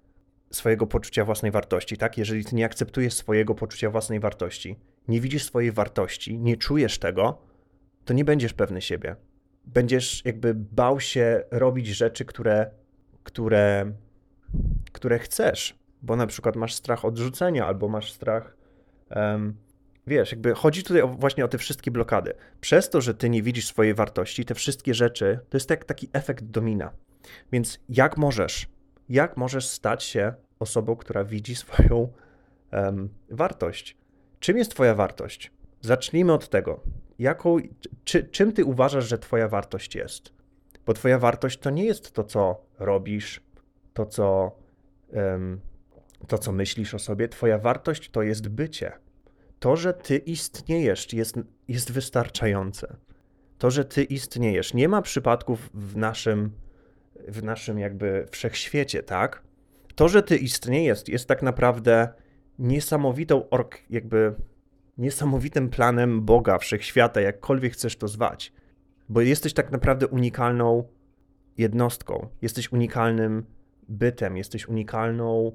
swojego 0.51 0.87
poczucia 0.87 1.25
własnej 1.25 1.53
wartości, 1.53 1.97
tak? 1.97 2.19
Jeżeli 2.19 2.45
ty 2.45 2.57
nie 2.57 2.65
akceptujesz 2.65 3.15
swojego 3.15 3.55
poczucia 3.55 3.91
własnej 3.91 4.21
wartości, 4.21 4.79
nie 5.09 5.21
widzisz 5.21 5.45
swojej 5.45 5.73
wartości, 5.73 6.39
nie 6.39 6.57
czujesz 6.57 6.99
tego, 6.99 7.43
to 8.05 8.15
nie 8.15 8.25
będziesz 8.25 8.53
pewny 8.53 8.83
siebie 8.83 9.17
będziesz 9.65 10.25
jakby 10.25 10.55
bał 10.55 11.01
się 11.01 11.45
robić 11.51 11.87
rzeczy, 11.87 12.25
które, 12.25 12.71
które, 13.23 13.93
które 14.93 15.19
chcesz, 15.19 15.79
bo 16.03 16.17
na 16.17 16.27
przykład 16.27 16.57
masz 16.57 16.75
strach 16.75 17.05
odrzucenia 17.05 17.67
albo 17.67 17.89
masz 17.89 18.13
strach. 18.13 18.57
Um, 19.17 19.57
wiesz, 20.07 20.33
jakby 20.33 20.55
chodzi 20.55 20.83
tutaj 20.83 21.03
o, 21.03 21.09
właśnie 21.09 21.45
o 21.45 21.49
te 21.49 21.59
wszystkie 21.59 21.91
blokady. 21.91 22.35
Przez 22.61 22.91
to, 22.91 23.01
że 23.01 23.15
ty 23.15 23.31
nie 23.31 23.43
widzisz 23.43 23.67
swojej 23.67 23.95
wartości, 23.95 24.45
te 24.45 24.55
wszystkie 24.55 24.95
rzeczy, 24.95 25.39
to 25.51 25.57
jest 25.57 25.71
jak 25.71 25.85
taki 25.85 26.09
efekt 26.13 26.45
domina. 26.45 26.93
Więc 27.53 27.81
jak 27.89 28.17
możesz, 28.17 28.69
jak 29.09 29.37
możesz 29.37 29.67
stać 29.67 30.05
się 30.05 30.35
osobą, 30.59 30.97
która 30.97 31.25
widzi 31.25 31.55
swoją 31.55 32.13
um, 32.73 33.09
wartość? 33.31 33.97
Czym 34.41 34.59
jest 34.59 34.71
Twoja 34.71 34.95
wartość? 34.95 35.53
Zacznijmy 35.81 36.33
od 36.33 36.49
tego 36.49 36.81
jaką, 37.23 37.57
czy, 38.05 38.25
czym 38.25 38.53
ty 38.53 38.65
uważasz, 38.65 39.09
że 39.09 39.19
twoja 39.19 39.49
wartość 39.49 39.95
jest? 39.95 40.33
Bo 40.87 40.95
twoja 40.95 41.19
wartość 41.19 41.59
to 41.59 41.71
nie 41.71 41.85
jest 41.85 42.13
to, 42.13 42.25
co 42.25 42.67
robisz, 42.79 43.41
to, 43.95 44.07
co, 44.07 44.53
um, 45.13 45.61
to, 46.27 46.39
co 46.39 46.53
myślisz 46.53 46.95
o 46.95 46.99
sobie. 46.99 47.29
Twoja 47.29 47.59
wartość 47.59 48.11
to 48.11 48.23
jest 48.23 48.49
bycie. 48.49 48.93
To, 49.59 49.77
że 49.77 49.95
ty 49.95 50.17
istniejesz, 50.17 51.13
jest, 51.13 51.37
jest 51.69 51.93
wystarczające. 51.93 52.97
To, 53.59 53.71
że 53.71 53.85
ty 53.85 54.05
istniejesz. 54.05 54.75
Nie 54.75 54.89
ma 54.89 55.03
przypadków 55.03 55.71
w 55.75 55.97
naszym, 55.97 56.51
w 57.29 57.43
naszym 57.43 57.79
jakby 57.79 58.27
wszechświecie, 58.31 59.03
tak? 59.03 59.43
To, 59.95 60.09
że 60.09 60.23
ty 60.23 60.37
istniejesz, 60.37 61.09
jest 61.09 61.29
tak 61.29 61.43
naprawdę 61.43 62.09
niesamowitą 62.59 63.49
ork, 63.49 63.79
jakby 63.91 64.35
niesamowitym 64.99 65.69
planem 65.69 66.23
Boga, 66.23 66.59
wszechświata, 66.59 67.21
jakkolwiek 67.21 67.73
chcesz 67.73 67.97
to 67.97 68.09
zwać. 68.09 68.53
Bo 69.09 69.21
jesteś 69.21 69.53
tak 69.53 69.73
naprawdę 69.73 70.07
unikalną 70.07 70.85
jednostką, 71.59 72.29
jesteś 72.43 72.73
unikalnym 72.73 73.45
bytem, 73.89 74.37
jesteś 74.37 74.69
unikalną, 74.69 75.53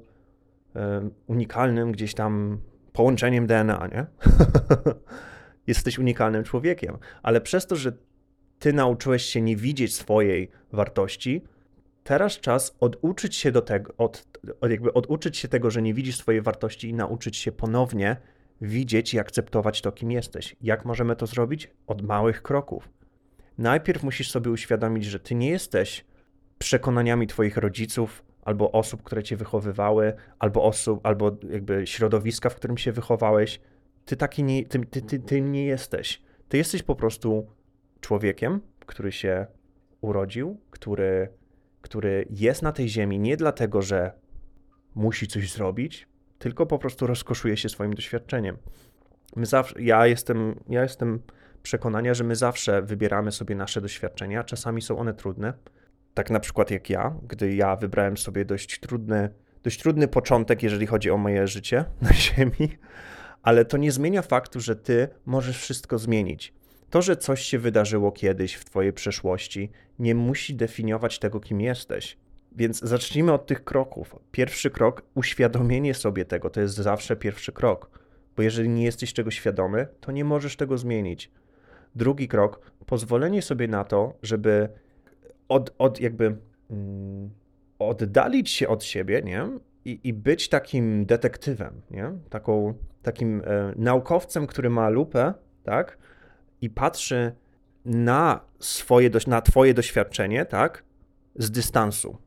um, 0.74 1.10
unikalnym 1.26 1.92
gdzieś 1.92 2.14
tam 2.14 2.60
połączeniem 2.92 3.46
DNA, 3.46 3.88
nie? 3.92 4.06
jesteś 5.66 5.98
unikalnym 5.98 6.44
człowiekiem, 6.44 6.98
ale 7.22 7.40
przez 7.40 7.66
to, 7.66 7.76
że 7.76 7.92
ty 8.58 8.72
nauczyłeś 8.72 9.22
się 9.22 9.40
nie 9.40 9.56
widzieć 9.56 9.94
swojej 9.94 10.50
wartości, 10.72 11.44
teraz 12.04 12.38
czas 12.38 12.76
oduczyć 12.80 13.36
się 13.36 13.52
do 13.52 13.62
tego, 13.62 13.94
od, 13.98 14.38
od 14.60 14.70
jakby 14.70 14.92
oduczyć 14.92 15.36
się 15.36 15.48
tego, 15.48 15.70
że 15.70 15.82
nie 15.82 15.94
widzisz 15.94 16.16
swojej 16.16 16.42
wartości 16.42 16.88
i 16.88 16.94
nauczyć 16.94 17.36
się 17.36 17.52
ponownie 17.52 18.16
widzieć 18.60 19.14
i 19.14 19.18
akceptować 19.18 19.82
to, 19.82 19.92
kim 19.92 20.10
jesteś. 20.10 20.56
Jak 20.60 20.84
możemy 20.84 21.16
to 21.16 21.26
zrobić? 21.26 21.70
Od 21.86 22.02
małych 22.02 22.42
kroków. 22.42 22.88
Najpierw 23.58 24.02
musisz 24.02 24.30
sobie 24.30 24.50
uświadomić, 24.50 25.04
że 25.04 25.20
ty 25.20 25.34
nie 25.34 25.50
jesteś 25.50 26.04
przekonaniami 26.58 27.26
twoich 27.26 27.56
rodziców, 27.56 28.24
albo 28.42 28.72
osób, 28.72 29.02
które 29.02 29.22
cię 29.22 29.36
wychowywały, 29.36 30.14
albo 30.38 30.64
osób, 30.64 31.06
albo 31.06 31.36
jakby 31.50 31.86
środowiska, 31.86 32.50
w 32.50 32.54
którym 32.54 32.78
się 32.78 32.92
wychowałeś. 32.92 33.60
Ty 34.04 34.16
taki 34.16 34.44
nie, 34.44 34.66
ty, 34.66 34.86
ty, 34.86 35.02
ty, 35.02 35.18
ty 35.18 35.40
nie 35.40 35.66
jesteś. 35.66 36.22
Ty 36.48 36.56
jesteś 36.56 36.82
po 36.82 36.94
prostu 36.94 37.46
człowiekiem, 38.00 38.60
który 38.86 39.12
się 39.12 39.46
urodził, 40.00 40.60
który, 40.70 41.28
który 41.80 42.26
jest 42.30 42.62
na 42.62 42.72
tej 42.72 42.88
ziemi 42.88 43.18
nie 43.18 43.36
dlatego, 43.36 43.82
że 43.82 44.12
musi 44.94 45.26
coś 45.26 45.52
zrobić, 45.52 46.07
tylko 46.38 46.66
po 46.66 46.78
prostu 46.78 47.06
rozkoszuje 47.06 47.56
się 47.56 47.68
swoim 47.68 47.94
doświadczeniem. 47.94 48.56
My 49.36 49.46
zawsze, 49.46 49.82
ja 49.82 50.06
jestem, 50.06 50.54
ja 50.68 50.82
jestem 50.82 51.22
przekonania, 51.62 52.14
że 52.14 52.24
my 52.24 52.36
zawsze 52.36 52.82
wybieramy 52.82 53.32
sobie 53.32 53.54
nasze 53.54 53.80
doświadczenia, 53.80 54.44
czasami 54.44 54.82
są 54.82 54.98
one 54.98 55.14
trudne. 55.14 55.52
Tak 56.14 56.30
na 56.30 56.40
przykład 56.40 56.70
jak 56.70 56.90
ja, 56.90 57.14
gdy 57.28 57.54
ja 57.54 57.76
wybrałem 57.76 58.16
sobie 58.16 58.44
dość 58.44 58.80
trudny, 58.80 59.30
dość 59.62 59.80
trudny 59.80 60.08
początek, 60.08 60.62
jeżeli 60.62 60.86
chodzi 60.86 61.10
o 61.10 61.16
moje 61.16 61.46
życie 61.46 61.84
na 62.02 62.12
Ziemi, 62.12 62.78
ale 63.42 63.64
to 63.64 63.76
nie 63.76 63.92
zmienia 63.92 64.22
faktu, 64.22 64.60
że 64.60 64.76
ty 64.76 65.08
możesz 65.26 65.58
wszystko 65.58 65.98
zmienić. 65.98 66.54
To, 66.90 67.02
że 67.02 67.16
coś 67.16 67.42
się 67.42 67.58
wydarzyło 67.58 68.12
kiedyś 68.12 68.54
w 68.54 68.64
twojej 68.64 68.92
przeszłości, 68.92 69.70
nie 69.98 70.14
musi 70.14 70.54
definiować 70.54 71.18
tego, 71.18 71.40
kim 71.40 71.60
jesteś. 71.60 72.16
Więc 72.52 72.80
zacznijmy 72.80 73.32
od 73.32 73.46
tych 73.46 73.64
kroków. 73.64 74.16
Pierwszy 74.30 74.70
krok, 74.70 75.02
uświadomienie 75.14 75.94
sobie 75.94 76.24
tego, 76.24 76.50
to 76.50 76.60
jest 76.60 76.74
zawsze 76.74 77.16
pierwszy 77.16 77.52
krok, 77.52 77.90
bo 78.36 78.42
jeżeli 78.42 78.68
nie 78.68 78.84
jesteś 78.84 79.12
czegoś 79.12 79.34
świadomy, 79.34 79.86
to 80.00 80.12
nie 80.12 80.24
możesz 80.24 80.56
tego 80.56 80.78
zmienić. 80.78 81.30
Drugi 81.94 82.28
krok, 82.28 82.72
pozwolenie 82.86 83.42
sobie 83.42 83.68
na 83.68 83.84
to, 83.84 84.14
żeby 84.22 84.68
od, 85.48 85.74
od 85.78 86.00
jakby 86.00 86.36
mm, 86.70 87.30
oddalić 87.78 88.50
się 88.50 88.68
od 88.68 88.84
siebie, 88.84 89.22
nie? 89.22 89.48
I, 89.84 90.00
i 90.04 90.12
być 90.12 90.48
takim 90.48 91.06
detektywem, 91.06 91.82
nie? 91.90 92.12
Taką, 92.30 92.74
takim 93.02 93.42
e, 93.44 93.72
naukowcem, 93.76 94.46
który 94.46 94.70
ma 94.70 94.88
lupę, 94.88 95.34
tak? 95.62 95.98
I 96.60 96.70
patrzy 96.70 97.32
na 97.84 98.40
swoje, 98.58 99.10
na 99.26 99.40
twoje 99.42 99.74
doświadczenie, 99.74 100.44
tak? 100.44 100.84
Z 101.34 101.50
dystansu 101.50 102.18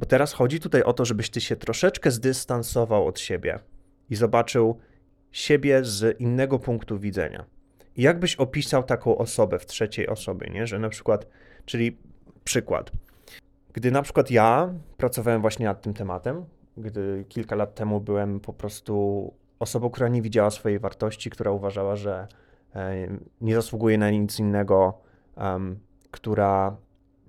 bo 0.00 0.06
teraz 0.06 0.32
chodzi 0.32 0.60
tutaj 0.60 0.82
o 0.82 0.92
to, 0.92 1.04
żebyś 1.04 1.30
ty 1.30 1.40
się 1.40 1.56
troszeczkę 1.56 2.10
zdystansował 2.10 3.06
od 3.06 3.20
siebie 3.20 3.58
i 4.10 4.16
zobaczył 4.16 4.78
siebie 5.32 5.84
z 5.84 6.20
innego 6.20 6.58
punktu 6.58 6.98
widzenia. 6.98 7.44
I 7.96 8.02
jakbyś 8.02 8.36
opisał 8.36 8.82
taką 8.82 9.18
osobę 9.18 9.58
w 9.58 9.66
trzeciej 9.66 10.08
osobie, 10.08 10.50
nie? 10.50 10.66
Że 10.66 10.78
na 10.78 10.88
przykład, 10.88 11.26
czyli 11.64 11.98
przykład. 12.44 12.90
Gdy 13.72 13.90
na 13.90 14.02
przykład 14.02 14.30
ja 14.30 14.74
pracowałem 14.96 15.40
właśnie 15.40 15.66
nad 15.66 15.82
tym 15.82 15.94
tematem, 15.94 16.44
gdy 16.76 17.24
kilka 17.28 17.56
lat 17.56 17.74
temu 17.74 18.00
byłem 18.00 18.40
po 18.40 18.52
prostu 18.52 19.34
osobą, 19.58 19.90
która 19.90 20.08
nie 20.08 20.22
widziała 20.22 20.50
swojej 20.50 20.78
wartości, 20.78 21.30
która 21.30 21.50
uważała, 21.50 21.96
że 21.96 22.28
e, 22.74 23.08
nie 23.40 23.54
zasługuje 23.54 23.98
na 23.98 24.10
nic 24.10 24.38
innego, 24.38 24.98
która 26.10 26.76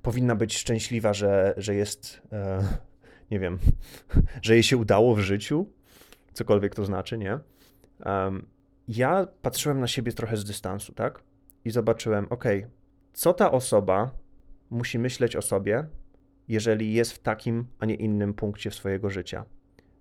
powinna 0.02 0.36
być 0.36 0.58
szczęśliwa, 0.58 1.14
że, 1.14 1.54
że 1.58 1.76
jest, 1.76 2.22
e, 2.32 2.64
nie 3.32 3.40
wiem, 3.40 3.60
że 4.42 4.54
jej 4.54 4.64
się 4.64 4.78
udało 4.78 5.16
w 5.16 5.20
życiu, 5.20 5.66
cokolwiek 6.34 6.76
to 6.76 6.86
znaczy, 6.86 7.18
nie? 7.18 7.40
Ja 8.88 9.28
patrzyłem 9.42 9.80
na 9.80 9.88
siebie 9.88 10.12
trochę 10.12 10.38
z 10.38 10.46
dystansu, 10.46 10.94
tak? 10.94 11.24
I 11.66 11.72
zobaczyłem, 11.72 12.28
ok, 12.30 12.46
co 13.14 13.34
ta 13.34 13.52
osoba 13.52 14.12
musi 14.70 15.00
myśleć 15.00 15.36
o 15.36 15.42
sobie, 15.42 15.88
jeżeli 16.48 16.94
jest 16.94 17.12
w 17.12 17.20
takim, 17.20 17.66
a 17.80 17.86
nie 17.86 17.96
innym 17.96 18.34
punkcie 18.34 18.72
swojego 18.72 19.10
życia. 19.10 19.46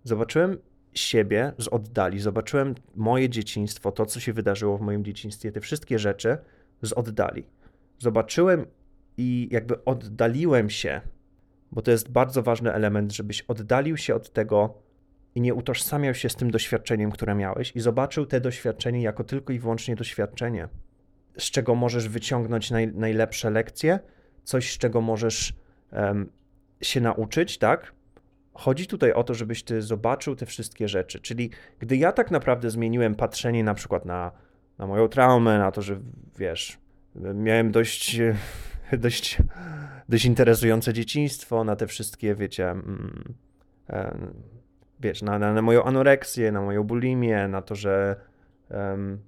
Zobaczyłem 0.05 0.59
siebie 0.95 1.53
z 1.59 1.69
oddali, 1.69 2.21
zobaczyłem 2.21 2.75
moje 2.95 3.29
dzieciństwo, 3.29 3.93
to, 3.93 4.07
co 4.07 4.21
się 4.21 4.33
wydarzyło 4.33 4.79
w 4.79 4.81
moim 4.81 5.05
dzieciństwie, 5.05 5.53
te 5.53 5.61
wszystkie 5.61 5.99
rzeczy 5.99 6.39
z 6.83 6.93
oddali. 6.93 7.47
Zobaczyłem 7.99 8.67
i 9.21 9.49
jakby 9.51 9.85
oddaliłem 9.85 10.71
się, 10.71 11.01
bo 11.73 11.83
to 11.83 11.91
jest 11.91 12.11
bardzo 12.11 12.43
ważny 12.43 12.73
element, 12.73 13.13
żebyś 13.13 13.43
oddalił 13.43 13.97
się 13.97 14.15
od 14.15 14.33
tego 14.33 14.75
i 15.35 15.41
nie 15.41 15.55
utożsamiał 15.55 16.15
się 16.15 16.29
z 16.29 16.37
tym 16.37 16.51
doświadczeniem, 16.51 17.11
które 17.11 17.35
miałeś, 17.35 17.73
i 17.77 17.81
zobaczył 17.81 18.27
te 18.27 18.41
doświadczenie 18.41 19.03
jako 19.03 19.25
tylko 19.25 19.53
i 19.53 19.59
wyłącznie 19.59 19.97
doświadczenie, 19.97 20.69
z 21.39 21.51
czego 21.51 21.75
możesz 21.75 22.09
wyciągnąć 22.09 22.71
naj, 22.71 22.89
najlepsze 22.89 23.51
lekcje, 23.51 23.99
coś, 24.45 24.75
z 24.75 24.79
czego 24.79 25.01
możesz 25.01 25.53
um, 25.93 26.31
się 26.81 27.01
nauczyć, 27.01 27.59
tak? 27.59 27.93
Chodzi 28.55 28.87
tutaj 28.87 29.13
o 29.13 29.25
to, 29.25 29.35
żebyś 29.35 29.63
ty 29.63 29.83
zobaczył 29.83 30.37
te 30.37 30.47
wszystkie 30.47 30.89
rzeczy. 30.89 31.21
Czyli 31.21 31.51
gdy 31.79 31.97
ja 31.97 32.13
tak 32.13 32.31
naprawdę 32.31 32.71
zmieniłem 32.71 33.15
patrzenie 33.15 33.65
na 33.65 33.75
przykład 33.75 34.05
na, 34.05 34.33
na 34.79 34.87
moją 34.87 35.09
traumę, 35.09 35.59
na 35.59 35.71
to, 35.71 35.83
że 35.83 36.01
wiesz, 36.39 36.79
miałem 37.35 37.71
dość 37.73 38.21
dość, 38.99 39.39
dość 40.09 40.25
interesujące 40.25 40.93
dzieciństwo, 40.93 41.65
na 41.65 41.77
te 41.77 41.87
wszystkie, 41.87 42.35
wiecie, 42.35 42.71
mm, 42.71 43.35
wiesz, 45.01 45.23
na, 45.23 45.39
na, 45.39 45.53
na, 45.53 45.63
moją 45.63 45.85
anoreksję, 45.85 46.53
na 46.53 46.63
moją 46.63 46.85
bulimię, 46.85 47.49
na 47.49 47.63
to, 47.63 47.75
że 47.75 48.17
um, 48.71 49.19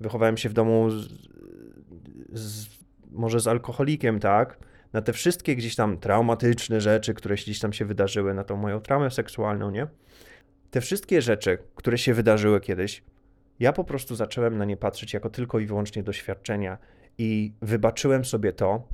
wychowałem 0.00 0.36
się 0.36 0.48
w 0.48 0.52
domu 0.52 0.90
z, 0.90 1.08
z, 2.32 2.68
może 3.10 3.40
z 3.40 3.46
alkoholikiem, 3.46 4.20
tak? 4.20 4.58
na 4.92 5.02
te 5.02 5.12
wszystkie 5.12 5.56
gdzieś 5.56 5.76
tam 5.76 5.98
traumatyczne 5.98 6.80
rzeczy, 6.80 7.14
które 7.14 7.34
gdzieś 7.34 7.60
tam 7.60 7.72
się 7.72 7.84
wydarzyły, 7.84 8.34
na 8.34 8.44
tą 8.44 8.56
moją 8.56 8.80
traumę 8.80 9.10
seksualną, 9.10 9.70
nie? 9.70 9.86
Te 10.70 10.80
wszystkie 10.80 11.22
rzeczy, 11.22 11.58
które 11.74 11.98
się 11.98 12.14
wydarzyły 12.14 12.60
kiedyś, 12.60 13.02
ja 13.60 13.72
po 13.72 13.84
prostu 13.84 14.14
zacząłem 14.14 14.58
na 14.58 14.64
nie 14.64 14.76
patrzeć 14.76 15.14
jako 15.14 15.30
tylko 15.30 15.58
i 15.58 15.66
wyłącznie 15.66 16.02
doświadczenia 16.02 16.78
i 17.18 17.52
wybaczyłem 17.62 18.24
sobie 18.24 18.52
to, 18.52 18.88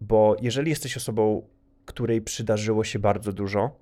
bo 0.00 0.36
jeżeli 0.42 0.70
jesteś 0.70 0.96
osobą, 0.96 1.42
której 1.84 2.22
przydarzyło 2.22 2.84
się 2.84 2.98
bardzo 2.98 3.32
dużo, 3.32 3.76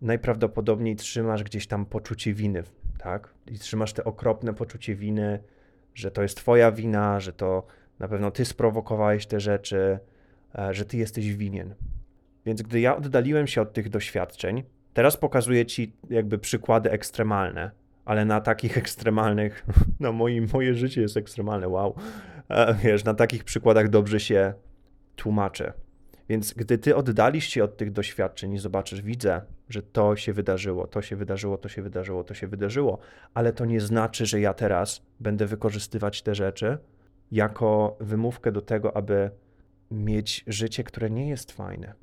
najprawdopodobniej 0.00 0.96
trzymasz 0.96 1.44
gdzieś 1.44 1.66
tam 1.66 1.86
poczucie 1.86 2.34
winy, 2.34 2.62
tak? 2.98 3.34
I 3.46 3.58
trzymasz 3.58 3.92
te 3.92 4.04
okropne 4.04 4.54
poczucie 4.54 4.94
winy, 4.94 5.42
że 5.94 6.10
to 6.10 6.22
jest 6.22 6.36
twoja 6.36 6.72
wina, 6.72 7.20
że 7.20 7.32
to 7.32 7.66
na 7.98 8.08
pewno 8.08 8.30
ty 8.30 8.44
sprowokowałeś 8.44 9.26
te 9.26 9.40
rzeczy, 9.40 9.98
e, 10.58 10.74
że 10.74 10.84
ty 10.84 10.96
jesteś 10.96 11.34
winien. 11.34 11.74
Więc 12.46 12.62
gdy 12.62 12.80
ja 12.80 12.96
oddaliłem 12.96 13.46
się 13.46 13.60
od 13.60 13.72
tych 13.72 13.88
doświadczeń, 13.88 14.62
teraz 14.94 15.16
pokazuję 15.16 15.66
ci 15.66 15.92
jakby 16.10 16.38
przykłady 16.38 16.90
ekstremalne, 16.90 17.70
ale 18.04 18.24
na 18.24 18.40
takich 18.40 18.78
ekstremalnych, 18.82 19.66
no 20.00 20.12
moje, 20.12 20.46
moje 20.52 20.74
życie 20.74 21.00
jest 21.00 21.16
ekstremalne, 21.16 21.68
wow. 21.68 21.94
E, 22.48 22.74
wiesz, 22.74 23.04
na 23.04 23.14
takich 23.14 23.44
przykładach 23.44 23.88
dobrze 23.88 24.20
się 24.20 24.54
tłumaczę. 25.18 25.72
Więc 26.28 26.54
gdy 26.54 26.78
ty 26.78 26.96
oddalisz 26.96 27.48
się 27.48 27.64
od 27.64 27.76
tych 27.76 27.92
doświadczeń 27.92 28.52
i 28.52 28.58
zobaczysz, 28.58 29.02
widzę, 29.02 29.42
że 29.68 29.82
to 29.82 30.16
się 30.16 30.32
wydarzyło, 30.32 30.86
to 30.86 31.02
się 31.02 31.16
wydarzyło, 31.16 31.58
to 31.58 31.68
się 31.68 31.82
wydarzyło, 31.82 32.24
to 32.24 32.34
się 32.34 32.46
wydarzyło, 32.46 32.98
ale 33.34 33.52
to 33.52 33.64
nie 33.64 33.80
znaczy, 33.80 34.26
że 34.26 34.40
ja 34.40 34.54
teraz 34.54 35.02
będę 35.20 35.46
wykorzystywać 35.46 36.22
te 36.22 36.34
rzeczy 36.34 36.78
jako 37.32 37.96
wymówkę 38.00 38.52
do 38.52 38.60
tego, 38.62 38.96
aby 38.96 39.30
mieć 39.90 40.44
życie, 40.46 40.84
które 40.84 41.10
nie 41.10 41.28
jest 41.28 41.52
fajne. 41.52 41.94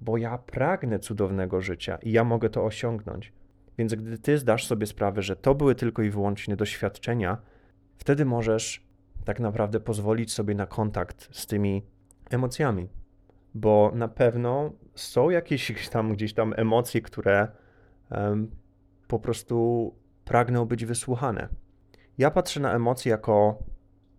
Bo 0.00 0.16
ja 0.16 0.38
pragnę 0.38 0.98
cudownego 0.98 1.60
życia 1.60 1.98
i 2.02 2.12
ja 2.12 2.24
mogę 2.24 2.50
to 2.50 2.64
osiągnąć. 2.64 3.32
Więc 3.78 3.94
gdy 3.94 4.18
ty 4.18 4.38
zdasz 4.38 4.66
sobie 4.66 4.86
sprawę, 4.86 5.22
że 5.22 5.36
to 5.36 5.54
były 5.54 5.74
tylko 5.74 6.02
i 6.02 6.10
wyłącznie 6.10 6.56
doświadczenia, 6.56 7.38
wtedy 7.96 8.24
możesz 8.24 8.86
tak 9.24 9.40
naprawdę 9.40 9.80
pozwolić 9.80 10.32
sobie 10.32 10.54
na 10.54 10.66
kontakt 10.66 11.28
z 11.32 11.46
tymi 11.46 11.82
emocjami, 12.34 12.88
bo 13.54 13.92
na 13.94 14.08
pewno 14.08 14.72
są 14.94 15.30
jakieś 15.30 15.88
tam 15.88 16.12
gdzieś 16.12 16.34
tam 16.34 16.54
emocje, 16.56 17.00
które 17.00 17.48
um, 18.10 18.50
po 19.08 19.18
prostu 19.18 19.94
pragną 20.24 20.64
być 20.64 20.84
wysłuchane. 20.84 21.48
Ja 22.18 22.30
patrzę 22.30 22.60
na 22.60 22.74
emocje 22.74 23.10
jako, 23.10 23.62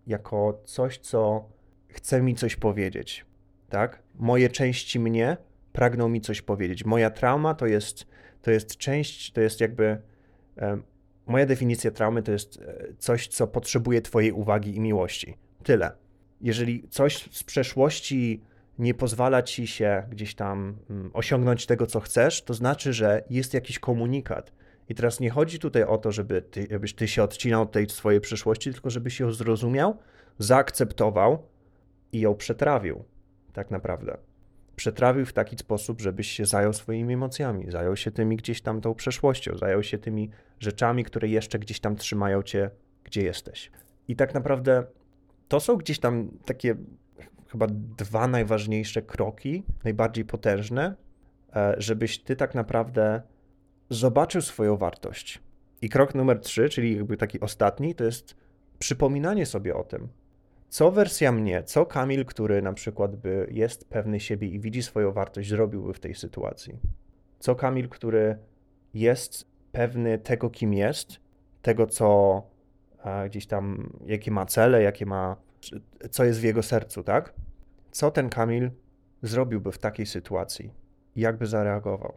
jako 0.06 0.62
coś, 0.64 0.98
co 0.98 1.48
chce 1.88 2.22
mi 2.22 2.34
coś 2.34 2.56
powiedzieć, 2.56 3.26
tak? 3.68 4.02
Moje 4.14 4.48
części 4.48 5.00
mnie 5.00 5.36
pragną 5.72 6.08
mi 6.08 6.20
coś 6.20 6.42
powiedzieć. 6.42 6.84
Moja 6.84 7.10
trauma 7.10 7.54
to 7.54 7.66
jest, 7.66 8.06
to 8.42 8.50
jest 8.50 8.76
część, 8.76 9.32
to 9.32 9.40
jest 9.40 9.60
jakby. 9.60 10.02
Um, 10.56 10.82
moja 11.26 11.46
definicja 11.46 11.90
traumy 11.90 12.22
to 12.22 12.32
jest 12.32 12.62
e, 12.62 12.84
coś, 12.98 13.28
co 13.28 13.46
potrzebuje 13.46 14.02
Twojej 14.02 14.32
uwagi 14.32 14.76
i 14.76 14.80
miłości. 14.80 15.36
Tyle. 15.62 16.03
Jeżeli 16.44 16.88
coś 16.88 17.28
z 17.30 17.44
przeszłości 17.44 18.40
nie 18.78 18.94
pozwala 18.94 19.42
ci 19.42 19.66
się 19.66 20.02
gdzieś 20.10 20.34
tam 20.34 20.76
mm, 20.90 21.10
osiągnąć 21.12 21.66
tego, 21.66 21.86
co 21.86 22.00
chcesz, 22.00 22.42
to 22.42 22.54
znaczy, 22.54 22.92
że 22.92 23.24
jest 23.30 23.54
jakiś 23.54 23.78
komunikat. 23.78 24.52
I 24.88 24.94
teraz 24.94 25.20
nie 25.20 25.30
chodzi 25.30 25.58
tutaj 25.58 25.82
o 25.82 25.98
to, 25.98 26.12
żeby 26.12 26.42
ty, 26.42 26.66
żebyś 26.70 26.94
ty 26.94 27.08
się 27.08 27.22
odcinał 27.22 27.62
od 27.62 27.72
tej 27.72 27.88
swojej 27.88 28.20
przeszłości, 28.20 28.72
tylko 28.72 28.90
żebyś 28.90 29.20
ją 29.20 29.32
zrozumiał, 29.32 29.96
zaakceptował 30.38 31.46
i 32.12 32.20
ją 32.20 32.34
przetrawił. 32.34 33.04
Tak 33.52 33.70
naprawdę. 33.70 34.16
Przetrawił 34.76 35.26
w 35.26 35.32
taki 35.32 35.58
sposób, 35.58 36.00
żebyś 36.00 36.30
się 36.30 36.46
zajął 36.46 36.72
swoimi 36.72 37.14
emocjami, 37.14 37.70
zajął 37.70 37.96
się 37.96 38.10
tymi 38.10 38.36
gdzieś 38.36 38.60
tam 38.60 38.80
tą 38.80 38.94
przeszłością, 38.94 39.58
zajął 39.58 39.82
się 39.82 39.98
tymi 39.98 40.30
rzeczami, 40.60 41.04
które 41.04 41.28
jeszcze 41.28 41.58
gdzieś 41.58 41.80
tam 41.80 41.96
trzymają 41.96 42.42
cię, 42.42 42.70
gdzie 43.04 43.22
jesteś. 43.22 43.70
I 44.08 44.16
tak 44.16 44.34
naprawdę 44.34 44.84
to 45.48 45.60
są 45.60 45.76
gdzieś 45.76 45.98
tam 45.98 46.30
takie 46.44 46.76
chyba 47.48 47.66
dwa 47.98 48.26
najważniejsze 48.26 49.02
kroki, 49.02 49.62
najbardziej 49.84 50.24
potężne, 50.24 50.94
e, 51.56 51.74
żebyś 51.78 52.18
ty 52.18 52.36
tak 52.36 52.54
naprawdę 52.54 53.22
zobaczył 53.90 54.42
swoją 54.42 54.76
wartość. 54.76 55.42
I 55.82 55.88
krok 55.88 56.14
numer 56.14 56.40
trzy, 56.40 56.68
czyli 56.68 56.96
jakby 56.96 57.16
taki 57.16 57.40
ostatni, 57.40 57.94
to 57.94 58.04
jest 58.04 58.36
przypominanie 58.78 59.46
sobie 59.46 59.76
o 59.76 59.84
tym, 59.84 60.08
co 60.68 60.90
wersja 60.90 61.32
mnie, 61.32 61.62
co 61.62 61.86
Kamil, 61.86 62.24
który 62.24 62.62
na 62.62 62.72
przykład 62.72 63.16
by 63.16 63.48
jest 63.50 63.88
pewny 63.88 64.20
siebie 64.20 64.48
i 64.48 64.60
widzi 64.60 64.82
swoją 64.82 65.12
wartość, 65.12 65.48
zrobiłby 65.48 65.94
w 65.94 66.00
tej 66.00 66.14
sytuacji. 66.14 66.78
Co 67.38 67.54
Kamil, 67.54 67.88
który 67.88 68.38
jest 68.94 69.46
pewny 69.72 70.18
tego, 70.18 70.50
kim 70.50 70.74
jest, 70.74 71.20
tego, 71.62 71.86
co 71.86 72.42
gdzieś 73.26 73.46
tam, 73.46 73.90
jakie 74.06 74.30
ma 74.30 74.46
cele, 74.46 74.82
jakie 74.82 75.06
ma, 75.06 75.36
co 76.10 76.24
jest 76.24 76.40
w 76.40 76.42
jego 76.42 76.62
sercu, 76.62 77.02
tak? 77.02 77.34
Co 77.90 78.10
ten 78.10 78.28
Kamil 78.28 78.70
zrobiłby 79.22 79.72
w 79.72 79.78
takiej 79.78 80.06
sytuacji? 80.06 80.70
Jak 81.16 81.38
by 81.38 81.46
zareagował? 81.46 82.14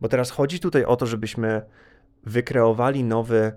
Bo 0.00 0.08
teraz 0.08 0.30
chodzi 0.30 0.60
tutaj 0.60 0.84
o 0.84 0.96
to, 0.96 1.06
żebyśmy 1.06 1.62
wykreowali 2.24 3.04
nowy 3.04 3.52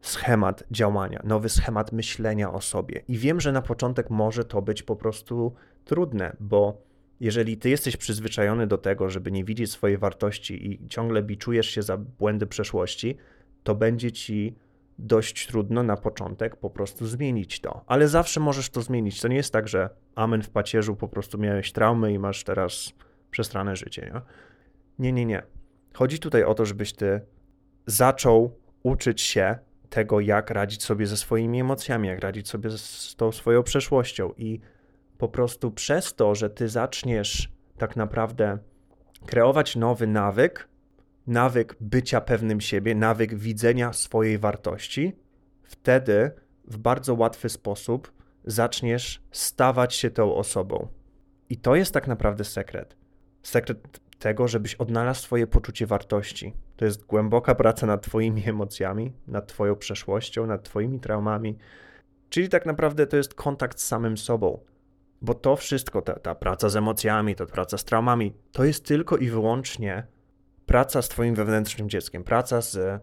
schemat 0.00 0.64
działania, 0.70 1.20
nowy 1.24 1.48
schemat 1.48 1.92
myślenia 1.92 2.52
o 2.52 2.60
sobie. 2.60 3.02
I 3.08 3.18
wiem, 3.18 3.40
że 3.40 3.52
na 3.52 3.62
początek 3.62 4.10
może 4.10 4.44
to 4.44 4.62
być 4.62 4.82
po 4.82 4.96
prostu 4.96 5.54
trudne, 5.84 6.36
bo 6.40 6.82
jeżeli 7.20 7.56
ty 7.56 7.70
jesteś 7.70 7.96
przyzwyczajony 7.96 8.66
do 8.66 8.78
tego, 8.78 9.10
żeby 9.10 9.32
nie 9.32 9.44
widzieć 9.44 9.70
swojej 9.70 9.98
wartości 9.98 10.72
i 10.72 10.88
ciągle 10.88 11.22
biczujesz 11.22 11.66
się 11.66 11.82
za 11.82 11.96
błędy 11.96 12.46
przeszłości, 12.46 13.16
to 13.62 13.74
będzie 13.74 14.12
ci 14.12 14.54
dość 15.02 15.46
trudno 15.46 15.82
na 15.82 15.96
początek 15.96 16.56
po 16.56 16.70
prostu 16.70 17.06
zmienić 17.06 17.60
to. 17.60 17.84
Ale 17.86 18.08
zawsze 18.08 18.40
możesz 18.40 18.70
to 18.70 18.82
zmienić. 18.82 19.20
To 19.20 19.28
nie 19.28 19.36
jest 19.36 19.52
tak, 19.52 19.68
że 19.68 19.90
amen 20.14 20.42
w 20.42 20.50
pacierzu, 20.50 20.96
po 20.96 21.08
prostu 21.08 21.38
miałeś 21.38 21.72
traumy 21.72 22.12
i 22.12 22.18
masz 22.18 22.44
teraz 22.44 22.92
przestrane 23.30 23.76
życie. 23.76 24.10
Nie? 24.14 24.20
nie, 24.98 25.12
nie, 25.12 25.26
nie. 25.26 25.42
Chodzi 25.94 26.18
tutaj 26.18 26.44
o 26.44 26.54
to, 26.54 26.64
żebyś 26.64 26.92
ty 26.92 27.20
zaczął 27.86 28.58
uczyć 28.82 29.20
się 29.20 29.58
tego, 29.90 30.20
jak 30.20 30.50
radzić 30.50 30.82
sobie 30.84 31.06
ze 31.06 31.16
swoimi 31.16 31.60
emocjami, 31.60 32.08
jak 32.08 32.20
radzić 32.20 32.48
sobie 32.48 32.70
z 32.70 33.14
tą 33.16 33.32
swoją 33.32 33.62
przeszłością 33.62 34.32
i 34.36 34.60
po 35.18 35.28
prostu 35.28 35.70
przez 35.70 36.14
to, 36.14 36.34
że 36.34 36.50
ty 36.50 36.68
zaczniesz 36.68 37.52
tak 37.78 37.96
naprawdę 37.96 38.58
kreować 39.26 39.76
nowy 39.76 40.06
nawyk, 40.06 40.68
nawyk 41.26 41.76
bycia 41.80 42.20
pewnym 42.20 42.60
siebie, 42.60 42.94
nawyk 42.94 43.34
widzenia 43.34 43.92
swojej 43.92 44.38
wartości, 44.38 45.16
wtedy 45.62 46.30
w 46.64 46.78
bardzo 46.78 47.14
łatwy 47.14 47.48
sposób 47.48 48.12
zaczniesz 48.44 49.22
stawać 49.30 49.94
się 49.94 50.10
tą 50.10 50.34
osobą. 50.34 50.88
I 51.50 51.56
to 51.56 51.76
jest 51.76 51.94
tak 51.94 52.08
naprawdę 52.08 52.44
sekret. 52.44 52.96
Sekret 53.42 54.00
tego, 54.18 54.48
żebyś 54.48 54.74
odnalazł 54.74 55.22
swoje 55.22 55.46
poczucie 55.46 55.86
wartości. 55.86 56.54
To 56.76 56.84
jest 56.84 57.06
głęboka 57.06 57.54
praca 57.54 57.86
nad 57.86 58.02
Twoimi 58.02 58.48
emocjami, 58.48 59.12
nad 59.26 59.46
Twoją 59.46 59.76
przeszłością, 59.76 60.46
nad 60.46 60.62
Twoimi 60.62 61.00
traumami. 61.00 61.58
Czyli 62.28 62.48
tak 62.48 62.66
naprawdę 62.66 63.06
to 63.06 63.16
jest 63.16 63.34
kontakt 63.34 63.80
z 63.80 63.86
samym 63.86 64.16
sobą. 64.16 64.60
Bo 65.22 65.34
to 65.34 65.56
wszystko, 65.56 66.02
ta, 66.02 66.14
ta 66.14 66.34
praca 66.34 66.68
z 66.68 66.76
emocjami, 66.76 67.34
ta 67.34 67.46
praca 67.46 67.78
z 67.78 67.84
traumami, 67.84 68.32
to 68.52 68.64
jest 68.64 68.84
tylko 68.84 69.16
i 69.16 69.28
wyłącznie 69.28 70.06
praca 70.66 71.02
z 71.02 71.08
Twoim 71.08 71.34
wewnętrznym 71.34 71.88
dzieckiem, 71.88 72.24
praca 72.24 72.60
z 72.60 73.02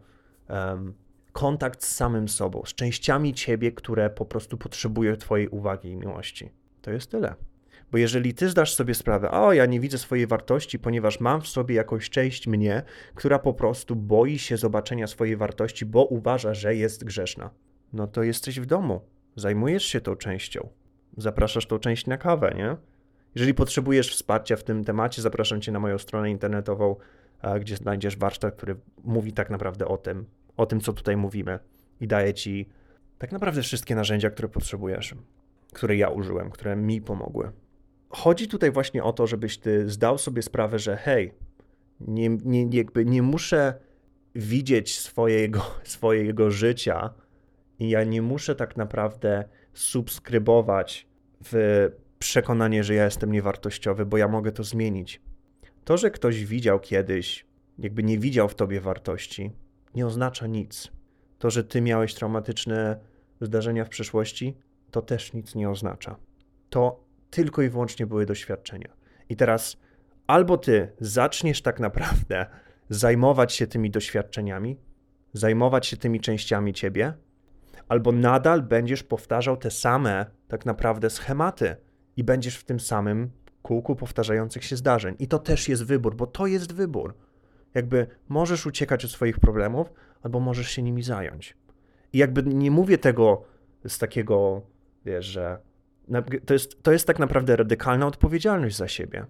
um, 0.50 0.94
kontakt 1.32 1.84
z 1.84 1.96
samym 1.96 2.30
sobą, 2.30 2.64
z 2.66 2.76
częściami 2.76 3.34
Ciebie, 3.34 3.72
które 3.72 4.10
po 4.10 4.26
prostu 4.26 4.58
potrzebują 4.58 5.16
Twojej 5.16 5.48
uwagi 5.48 5.90
i 5.90 5.96
miłości. 5.96 6.52
To 6.82 6.92
jest 6.92 7.12
tyle. 7.12 7.36
Bo 7.92 7.98
jeżeli 7.98 8.34
Ty 8.34 8.50
zdasz 8.50 8.74
sobie 8.74 8.94
sprawę, 8.94 9.32
o, 9.32 9.54
ja 9.54 9.66
nie 9.66 9.80
widzę 9.80 9.98
swojej 9.98 10.28
wartości, 10.28 10.80
ponieważ 10.80 11.20
mam 11.20 11.42
w 11.42 11.48
sobie 11.48 11.76
jakąś 11.76 12.10
część 12.10 12.48
mnie, 12.48 12.84
która 13.16 13.40
po 13.40 13.54
prostu 13.54 13.96
boi 13.96 14.40
się 14.40 14.58
zobaczenia 14.58 15.08
swojej 15.08 15.38
wartości, 15.38 15.86
bo 15.86 16.06
uważa, 16.06 16.54
że 16.54 16.76
jest 16.76 17.04
grzeszna, 17.04 17.50
no 17.94 18.08
to 18.08 18.24
jesteś 18.24 18.60
w 18.60 18.66
domu, 18.66 19.02
zajmujesz 19.36 19.84
się 19.84 20.02
tą 20.02 20.16
częścią, 20.16 20.70
zapraszasz 21.18 21.66
tą 21.66 21.80
część 21.80 22.08
na 22.08 22.18
kawę, 22.18 22.54
nie? 22.58 22.78
Jeżeli 23.36 23.54
potrzebujesz 23.54 24.12
wsparcia 24.16 24.56
w 24.56 24.64
tym 24.64 24.84
temacie, 24.84 25.22
zapraszam 25.22 25.62
Cię 25.62 25.72
na 25.72 25.80
moją 25.80 25.98
stronę 25.98 26.32
internetową 26.32 26.96
gdzie 27.60 27.76
znajdziesz 27.78 28.18
warsztat, 28.18 28.56
który 28.56 28.76
mówi 29.04 29.34
tak 29.34 29.50
naprawdę 29.50 29.88
o 29.88 29.98
tym, 29.98 30.26
o 30.58 30.66
tym, 30.66 30.80
co 30.80 30.94
tutaj 30.94 31.18
mówimy 31.18 31.60
i 32.02 32.08
daje 32.08 32.34
ci 32.34 32.70
tak 33.18 33.32
naprawdę 33.32 33.62
wszystkie 33.62 33.96
narzędzia, 33.96 34.30
które 34.30 34.50
potrzebujesz, 34.50 35.16
które 35.74 35.96
ja 35.96 36.10
użyłem, 36.10 36.50
które 36.50 36.76
mi 36.76 37.02
pomogły. 37.02 37.52
Chodzi 38.10 38.48
tutaj 38.48 38.72
właśnie 38.72 39.04
o 39.04 39.14
to, 39.14 39.28
żebyś 39.28 39.58
ty 39.58 39.90
zdał 39.90 40.18
sobie 40.18 40.42
sprawę, 40.42 40.80
że 40.80 40.98
hej, 40.98 41.34
nie, 42.00 42.30
nie, 42.30 42.78
jakby 42.78 43.06
nie 43.06 43.22
muszę 43.22 43.74
widzieć 44.36 45.00
swojego, 45.00 45.62
swojego 45.84 46.52
życia 46.52 47.14
i 47.80 47.90
ja 47.90 48.04
nie 48.04 48.22
muszę 48.22 48.56
tak 48.56 48.78
naprawdę 48.78 49.44
subskrybować 49.74 51.08
w 51.46 51.86
przekonanie, 52.20 52.84
że 52.84 52.94
ja 52.94 53.06
jestem 53.06 53.32
niewartościowy, 53.32 54.06
bo 54.06 54.18
ja 54.18 54.28
mogę 54.28 54.52
to 54.52 54.64
zmienić. 54.64 55.22
To, 55.84 55.98
że 55.98 56.12
ktoś 56.12 56.46
widział 56.46 56.80
kiedyś, 56.80 57.46
jakby 57.80 58.04
nie 58.04 58.20
widział 58.20 58.50
w 58.50 58.56
tobie 58.56 58.82
wartości, 58.82 59.52
nie 59.96 60.06
oznacza 60.06 60.48
nic. 60.48 60.92
To, 61.40 61.50
że 61.50 61.64
ty 61.64 61.82
miałeś 61.82 62.14
traumatyczne 62.14 63.00
zdarzenia 63.42 63.86
w 63.86 63.90
przeszłości, 63.90 64.58
to 64.92 65.02
też 65.02 65.34
nic 65.34 65.56
nie 65.56 65.70
oznacza. 65.70 66.16
To 66.70 67.04
tylko 67.30 67.62
i 67.62 67.70
wyłącznie 67.70 68.08
były 68.08 68.26
doświadczenia. 68.26 68.94
I 69.30 69.36
teraz 69.36 69.78
albo 70.28 70.58
ty 70.58 70.92
zaczniesz 71.00 71.62
tak 71.62 71.80
naprawdę 71.80 72.46
zajmować 72.90 73.54
się 73.54 73.68
tymi 73.68 73.92
doświadczeniami, 73.92 74.78
zajmować 75.34 75.88
się 75.88 75.98
tymi 75.98 76.20
częściami 76.20 76.74
ciebie, 76.74 77.14
albo 77.88 78.12
nadal 78.12 78.62
będziesz 78.62 79.04
powtarzał 79.04 79.58
te 79.58 79.72
same 79.72 80.26
tak 80.48 80.66
naprawdę 80.66 81.10
schematy 81.10 81.76
i 82.18 82.24
będziesz 82.24 82.58
w 82.58 82.64
tym 82.64 82.80
samym 82.80 83.32
kółku 83.70 83.96
powtarzających 83.96 84.64
się 84.64 84.76
zdarzeń. 84.76 85.16
I 85.20 85.28
to 85.28 85.40
też 85.40 85.70
jest 85.70 85.86
wybór, 85.86 86.16
bo 86.16 86.28
to 86.28 86.48
jest 86.48 86.74
wybór. 86.74 87.14
Jakby 87.74 88.08
możesz 88.30 88.66
uciekać 88.66 89.06
od 89.06 89.12
swoich 89.12 89.40
problemów, 89.40 89.94
albo 90.24 90.40
możesz 90.40 90.70
się 90.70 90.82
nimi 90.82 91.04
zająć. 91.04 91.58
I 92.14 92.18
jakby 92.18 92.44
nie 92.44 92.72
mówię 92.72 92.98
tego 92.98 93.44
z 93.88 93.98
takiego, 93.98 94.62
wiesz, 95.06 95.26
że 95.26 95.60
to 96.46 96.54
jest, 96.54 96.84
to 96.84 96.92
jest 96.92 97.08
tak 97.08 97.20
naprawdę 97.20 97.56
radykalna 97.56 98.08
odpowiedzialność 98.08 98.76
za 98.76 98.88
siebie. 98.88 99.26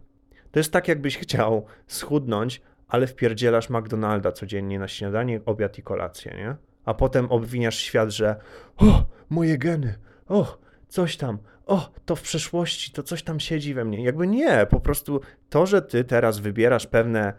To 0.51 0.59
jest 0.59 0.71
tak, 0.73 0.87
jakbyś 0.87 1.17
chciał 1.17 1.65
schudnąć, 1.87 2.61
ale 2.87 3.07
wpierdzielasz 3.07 3.69
McDonalda 3.69 4.31
codziennie 4.31 4.79
na 4.79 4.87
śniadanie, 4.87 5.41
obiad 5.45 5.77
i 5.77 5.83
kolację, 5.83 6.33
nie? 6.37 6.55
A 6.85 6.93
potem 6.93 7.31
obwiniasz 7.31 7.77
świat, 7.77 8.09
że 8.09 8.35
o, 8.77 9.05
moje 9.29 9.57
geny, 9.57 9.95
o, 10.27 10.57
coś 10.87 11.17
tam, 11.17 11.37
o, 11.69 11.91
to 12.05 12.15
w 12.15 12.21
przeszłości, 12.21 12.91
to 12.91 13.03
coś 13.03 13.23
tam 13.23 13.39
siedzi 13.39 13.73
we 13.73 13.85
mnie. 13.85 14.03
Jakby 14.03 14.27
nie, 14.27 14.67
po 14.69 14.79
prostu 14.79 15.21
to, 15.49 15.65
że 15.65 15.81
ty 15.81 16.03
teraz 16.03 16.39
wybierasz 16.39 16.87
pewne 16.87 17.33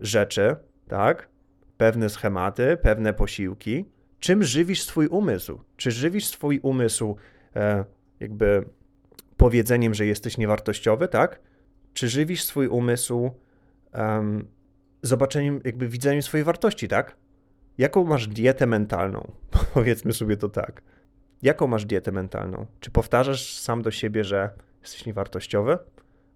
rzeczy, 0.00 0.56
tak? 0.88 1.28
Pewne 1.76 2.08
schematy, 2.08 2.76
pewne 2.82 3.14
posiłki, 3.14 3.84
czym 4.20 4.42
żywisz 4.42 4.82
swój 4.82 5.06
umysł? 5.06 5.60
Czy 5.76 5.90
żywisz 5.90 6.26
swój 6.26 6.60
umysł 6.62 7.16
e, 7.56 7.84
jakby 8.20 8.64
powiedzeniem, 9.36 9.94
że 9.94 10.06
jesteś 10.06 10.38
niewartościowy, 10.38 11.08
tak? 11.08 11.40
Czy 11.92 12.08
żywisz 12.08 12.44
swój 12.44 12.68
umysł 12.68 13.30
um, 13.94 14.48
zobaczeniem, 15.02 15.60
jakby 15.64 15.88
widzeniem 15.88 16.22
swojej 16.22 16.44
wartości, 16.44 16.88
tak? 16.88 17.16
Jaką 17.78 18.04
masz 18.04 18.28
dietę 18.28 18.66
mentalną? 18.66 19.32
Powiedzmy 19.74 20.12
sobie 20.12 20.36
to 20.36 20.48
tak. 20.48 20.82
Jaką 21.42 21.66
masz 21.66 21.84
dietę 21.84 22.12
mentalną? 22.12 22.66
Czy 22.80 22.90
powtarzasz 22.90 23.58
sam 23.58 23.82
do 23.82 23.90
siebie, 23.90 24.24
że 24.24 24.50
jesteś 24.82 25.06
niewartościowy, 25.06 25.78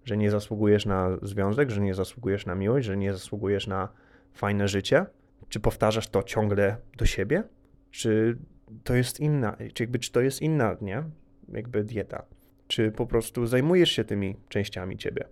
że 0.05 0.17
nie 0.17 0.31
zasługujesz 0.31 0.85
na 0.85 1.17
związek, 1.21 1.69
że 1.69 1.81
nie 1.81 1.93
zasługujesz 1.93 2.45
na 2.45 2.55
miłość, 2.55 2.87
że 2.87 2.97
nie 2.97 3.13
zasługujesz 3.13 3.67
na 3.67 3.89
fajne 4.33 4.67
życie? 4.67 5.05
Czy 5.49 5.59
powtarzasz 5.59 6.07
to 6.07 6.23
ciągle 6.23 6.77
do 6.97 7.05
siebie? 7.05 7.43
Czy 7.91 8.37
to 8.83 8.95
jest 8.95 9.19
inna, 9.19 9.57
czy 9.73 9.83
jakby 9.83 9.99
czy 9.99 10.11
to 10.11 10.21
jest 10.21 10.41
inna, 10.41 10.77
nie? 10.81 11.03
Jakby 11.49 11.83
dieta. 11.83 12.25
Czy 12.67 12.91
po 12.91 13.07
prostu 13.07 13.45
zajmujesz 13.45 13.91
się 13.91 14.03
tymi 14.03 14.35
częściami 14.49 14.97
ciebie? 14.97 15.27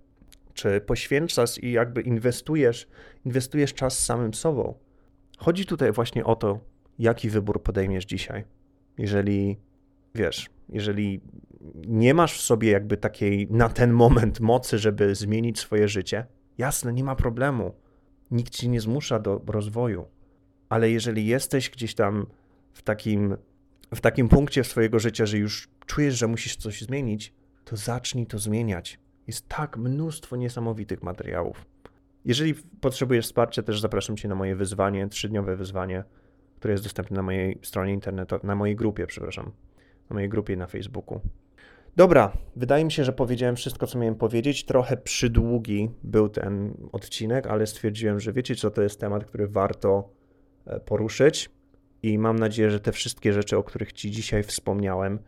Czy 0.54 0.82
poświęcasz 0.82 1.64
i 1.64 1.72
jakby 1.72 2.02
inwestujesz, 2.02 2.88
inwestujesz 3.26 3.74
czas 3.74 4.00
samym 4.00 4.34
sobą? 4.34 4.74
Chodzi 5.38 5.66
tutaj 5.66 5.92
właśnie 5.92 6.26
o 6.26 6.36
to, 6.36 6.60
jaki 7.00 7.30
wybór 7.30 7.64
podejmiesz 7.64 8.06
dzisiaj. 8.06 8.44
Jeżeli 9.00 9.58
wiesz, 10.16 10.50
jeżeli 10.70 11.22
nie 11.88 12.14
masz 12.14 12.38
w 12.38 12.42
sobie 12.42 12.72
jakby 12.72 12.98
takiej 12.98 13.48
na 13.52 13.70
ten 13.70 13.92
moment 13.92 14.40
mocy, 14.40 14.80
żeby 14.80 15.16
zmienić 15.16 15.60
swoje 15.60 15.88
życie, 15.88 16.26
jasne, 16.58 16.94
nie 16.94 17.04
ma 17.04 17.16
problemu. 17.16 17.74
Nikt 18.32 18.54
ci 18.54 18.70
nie 18.70 18.82
zmusza 18.82 19.20
do 19.20 19.42
rozwoju. 19.48 20.06
Ale 20.70 20.92
jeżeli 20.92 21.26
jesteś 21.26 21.70
gdzieś 21.70 21.96
tam 21.96 22.26
w 22.74 22.82
takim, 22.82 23.38
w 23.96 24.02
takim 24.02 24.30
punkcie 24.30 24.64
swojego 24.64 25.00
życia, 25.00 25.26
że 25.26 25.38
już 25.38 25.70
czujesz, 25.86 26.18
że 26.18 26.28
musisz 26.28 26.56
coś 26.56 26.82
zmienić, 26.82 27.34
to 27.66 27.78
zacznij 27.78 28.26
to 28.26 28.40
zmieniać. 28.40 29.00
Jest 29.28 29.48
tak 29.48 29.78
mnóstwo 29.78 30.36
niesamowitych 30.36 31.04
materiałów. 31.04 31.66
Jeżeli 32.26 32.56
potrzebujesz 32.82 33.26
wsparcia, 33.26 33.64
też 33.64 33.82
zapraszam 33.82 34.18
Cię 34.18 34.28
na 34.28 34.36
moje 34.36 34.56
wyzwanie, 34.56 35.08
trzydniowe 35.08 35.56
wyzwanie, 35.56 36.04
które 36.60 36.72
jest 36.72 36.84
dostępne 36.84 37.16
na 37.16 37.24
mojej 37.24 37.60
stronie 37.62 37.94
internetowej, 37.94 38.48
na 38.48 38.56
mojej 38.56 38.76
grupie, 38.76 39.08
przepraszam, 39.08 39.52
na 40.10 40.14
mojej 40.14 40.30
grupie 40.30 40.58
na 40.58 40.68
Facebooku. 40.68 41.22
Dobra, 41.96 42.38
wydaje 42.56 42.86
mi 42.86 42.92
się, 42.92 43.04
że 43.04 43.14
powiedziałem 43.14 43.56
wszystko, 43.56 43.88
co 43.88 44.00
miałem 44.00 44.16
powiedzieć. 44.16 44.66
Trochę 44.66 44.98
przydługi 44.98 45.90
był 46.04 46.30
ten 46.30 46.74
odcinek, 46.92 47.48
ale 47.48 47.68
stwierdziłem, 47.68 48.20
że 48.20 48.34
wiecie, 48.34 48.56
co 48.56 48.72
to 48.72 48.82
jest 48.82 49.00
temat, 49.00 49.26
który 49.26 49.48
warto 49.48 50.10
e, 50.66 50.80
poruszyć. 50.80 51.50
I 52.04 52.18
mam 52.18 52.40
nadzieję, 52.40 52.72
że 52.72 52.80
te 52.80 52.92
wszystkie 52.92 53.34
rzeczy, 53.34 53.58
o 53.58 53.64
których 53.64 53.94
Ci 53.94 54.12
dzisiaj 54.12 54.44
wspomniałem, 54.44 55.20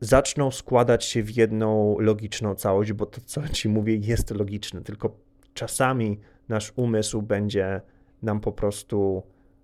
zaczną 0.00 0.50
składać 0.50 1.04
się 1.04 1.22
w 1.22 1.36
jedną 1.36 1.98
logiczną 1.98 2.54
całość, 2.54 2.92
bo 2.92 3.06
to, 3.06 3.20
co 3.20 3.48
Ci 3.48 3.68
mówię, 3.68 3.96
jest 3.96 4.30
logiczne, 4.30 4.80
tylko 4.80 5.16
czasami 5.54 6.20
nasz 6.48 6.72
umysł 6.76 7.22
będzie 7.22 7.80
nam 8.22 8.40
po 8.40 8.52
prostu 8.52 9.22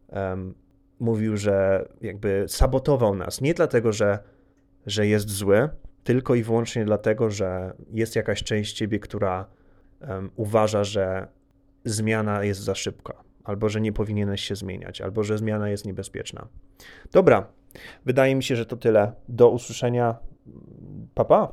um, 0.09 0.55
mówił, 1.03 1.37
że 1.37 1.89
jakby 2.01 2.45
sabotował 2.49 3.15
nas. 3.15 3.41
Nie 3.41 3.55
dlatego, 3.55 3.93
że, 3.93 4.19
że 4.87 5.07
jest 5.07 5.31
zły, 5.31 5.69
tylko 6.05 6.35
i 6.35 6.43
wyłącznie 6.43 6.85
dlatego, 6.85 7.31
że 7.31 7.73
jest 7.93 8.17
jakaś 8.17 8.43
część 8.43 8.73
ciebie, 8.73 8.99
która 8.99 9.47
um, 10.01 10.31
uważa, 10.37 10.85
że 10.85 11.29
zmiana 11.85 12.45
jest 12.45 12.61
za 12.61 12.75
szybka, 12.75 13.15
albo 13.45 13.69
że 13.69 13.81
nie 13.81 13.93
powinieneś 13.93 14.45
się 14.45 14.57
zmieniać, 14.57 15.01
albo 15.01 15.23
że 15.25 15.39
zmiana 15.39 15.69
jest 15.69 15.87
niebezpieczna. 15.87 16.47
Dobra, 17.13 17.47
wydaje 18.05 18.35
mi 18.35 18.43
się, 18.43 18.57
że 18.57 18.67
to 18.67 18.77
tyle. 18.77 19.13
Do 19.29 19.51
usłyszenia. 19.51 20.17
Pa, 21.15 21.25
pa. 21.25 21.53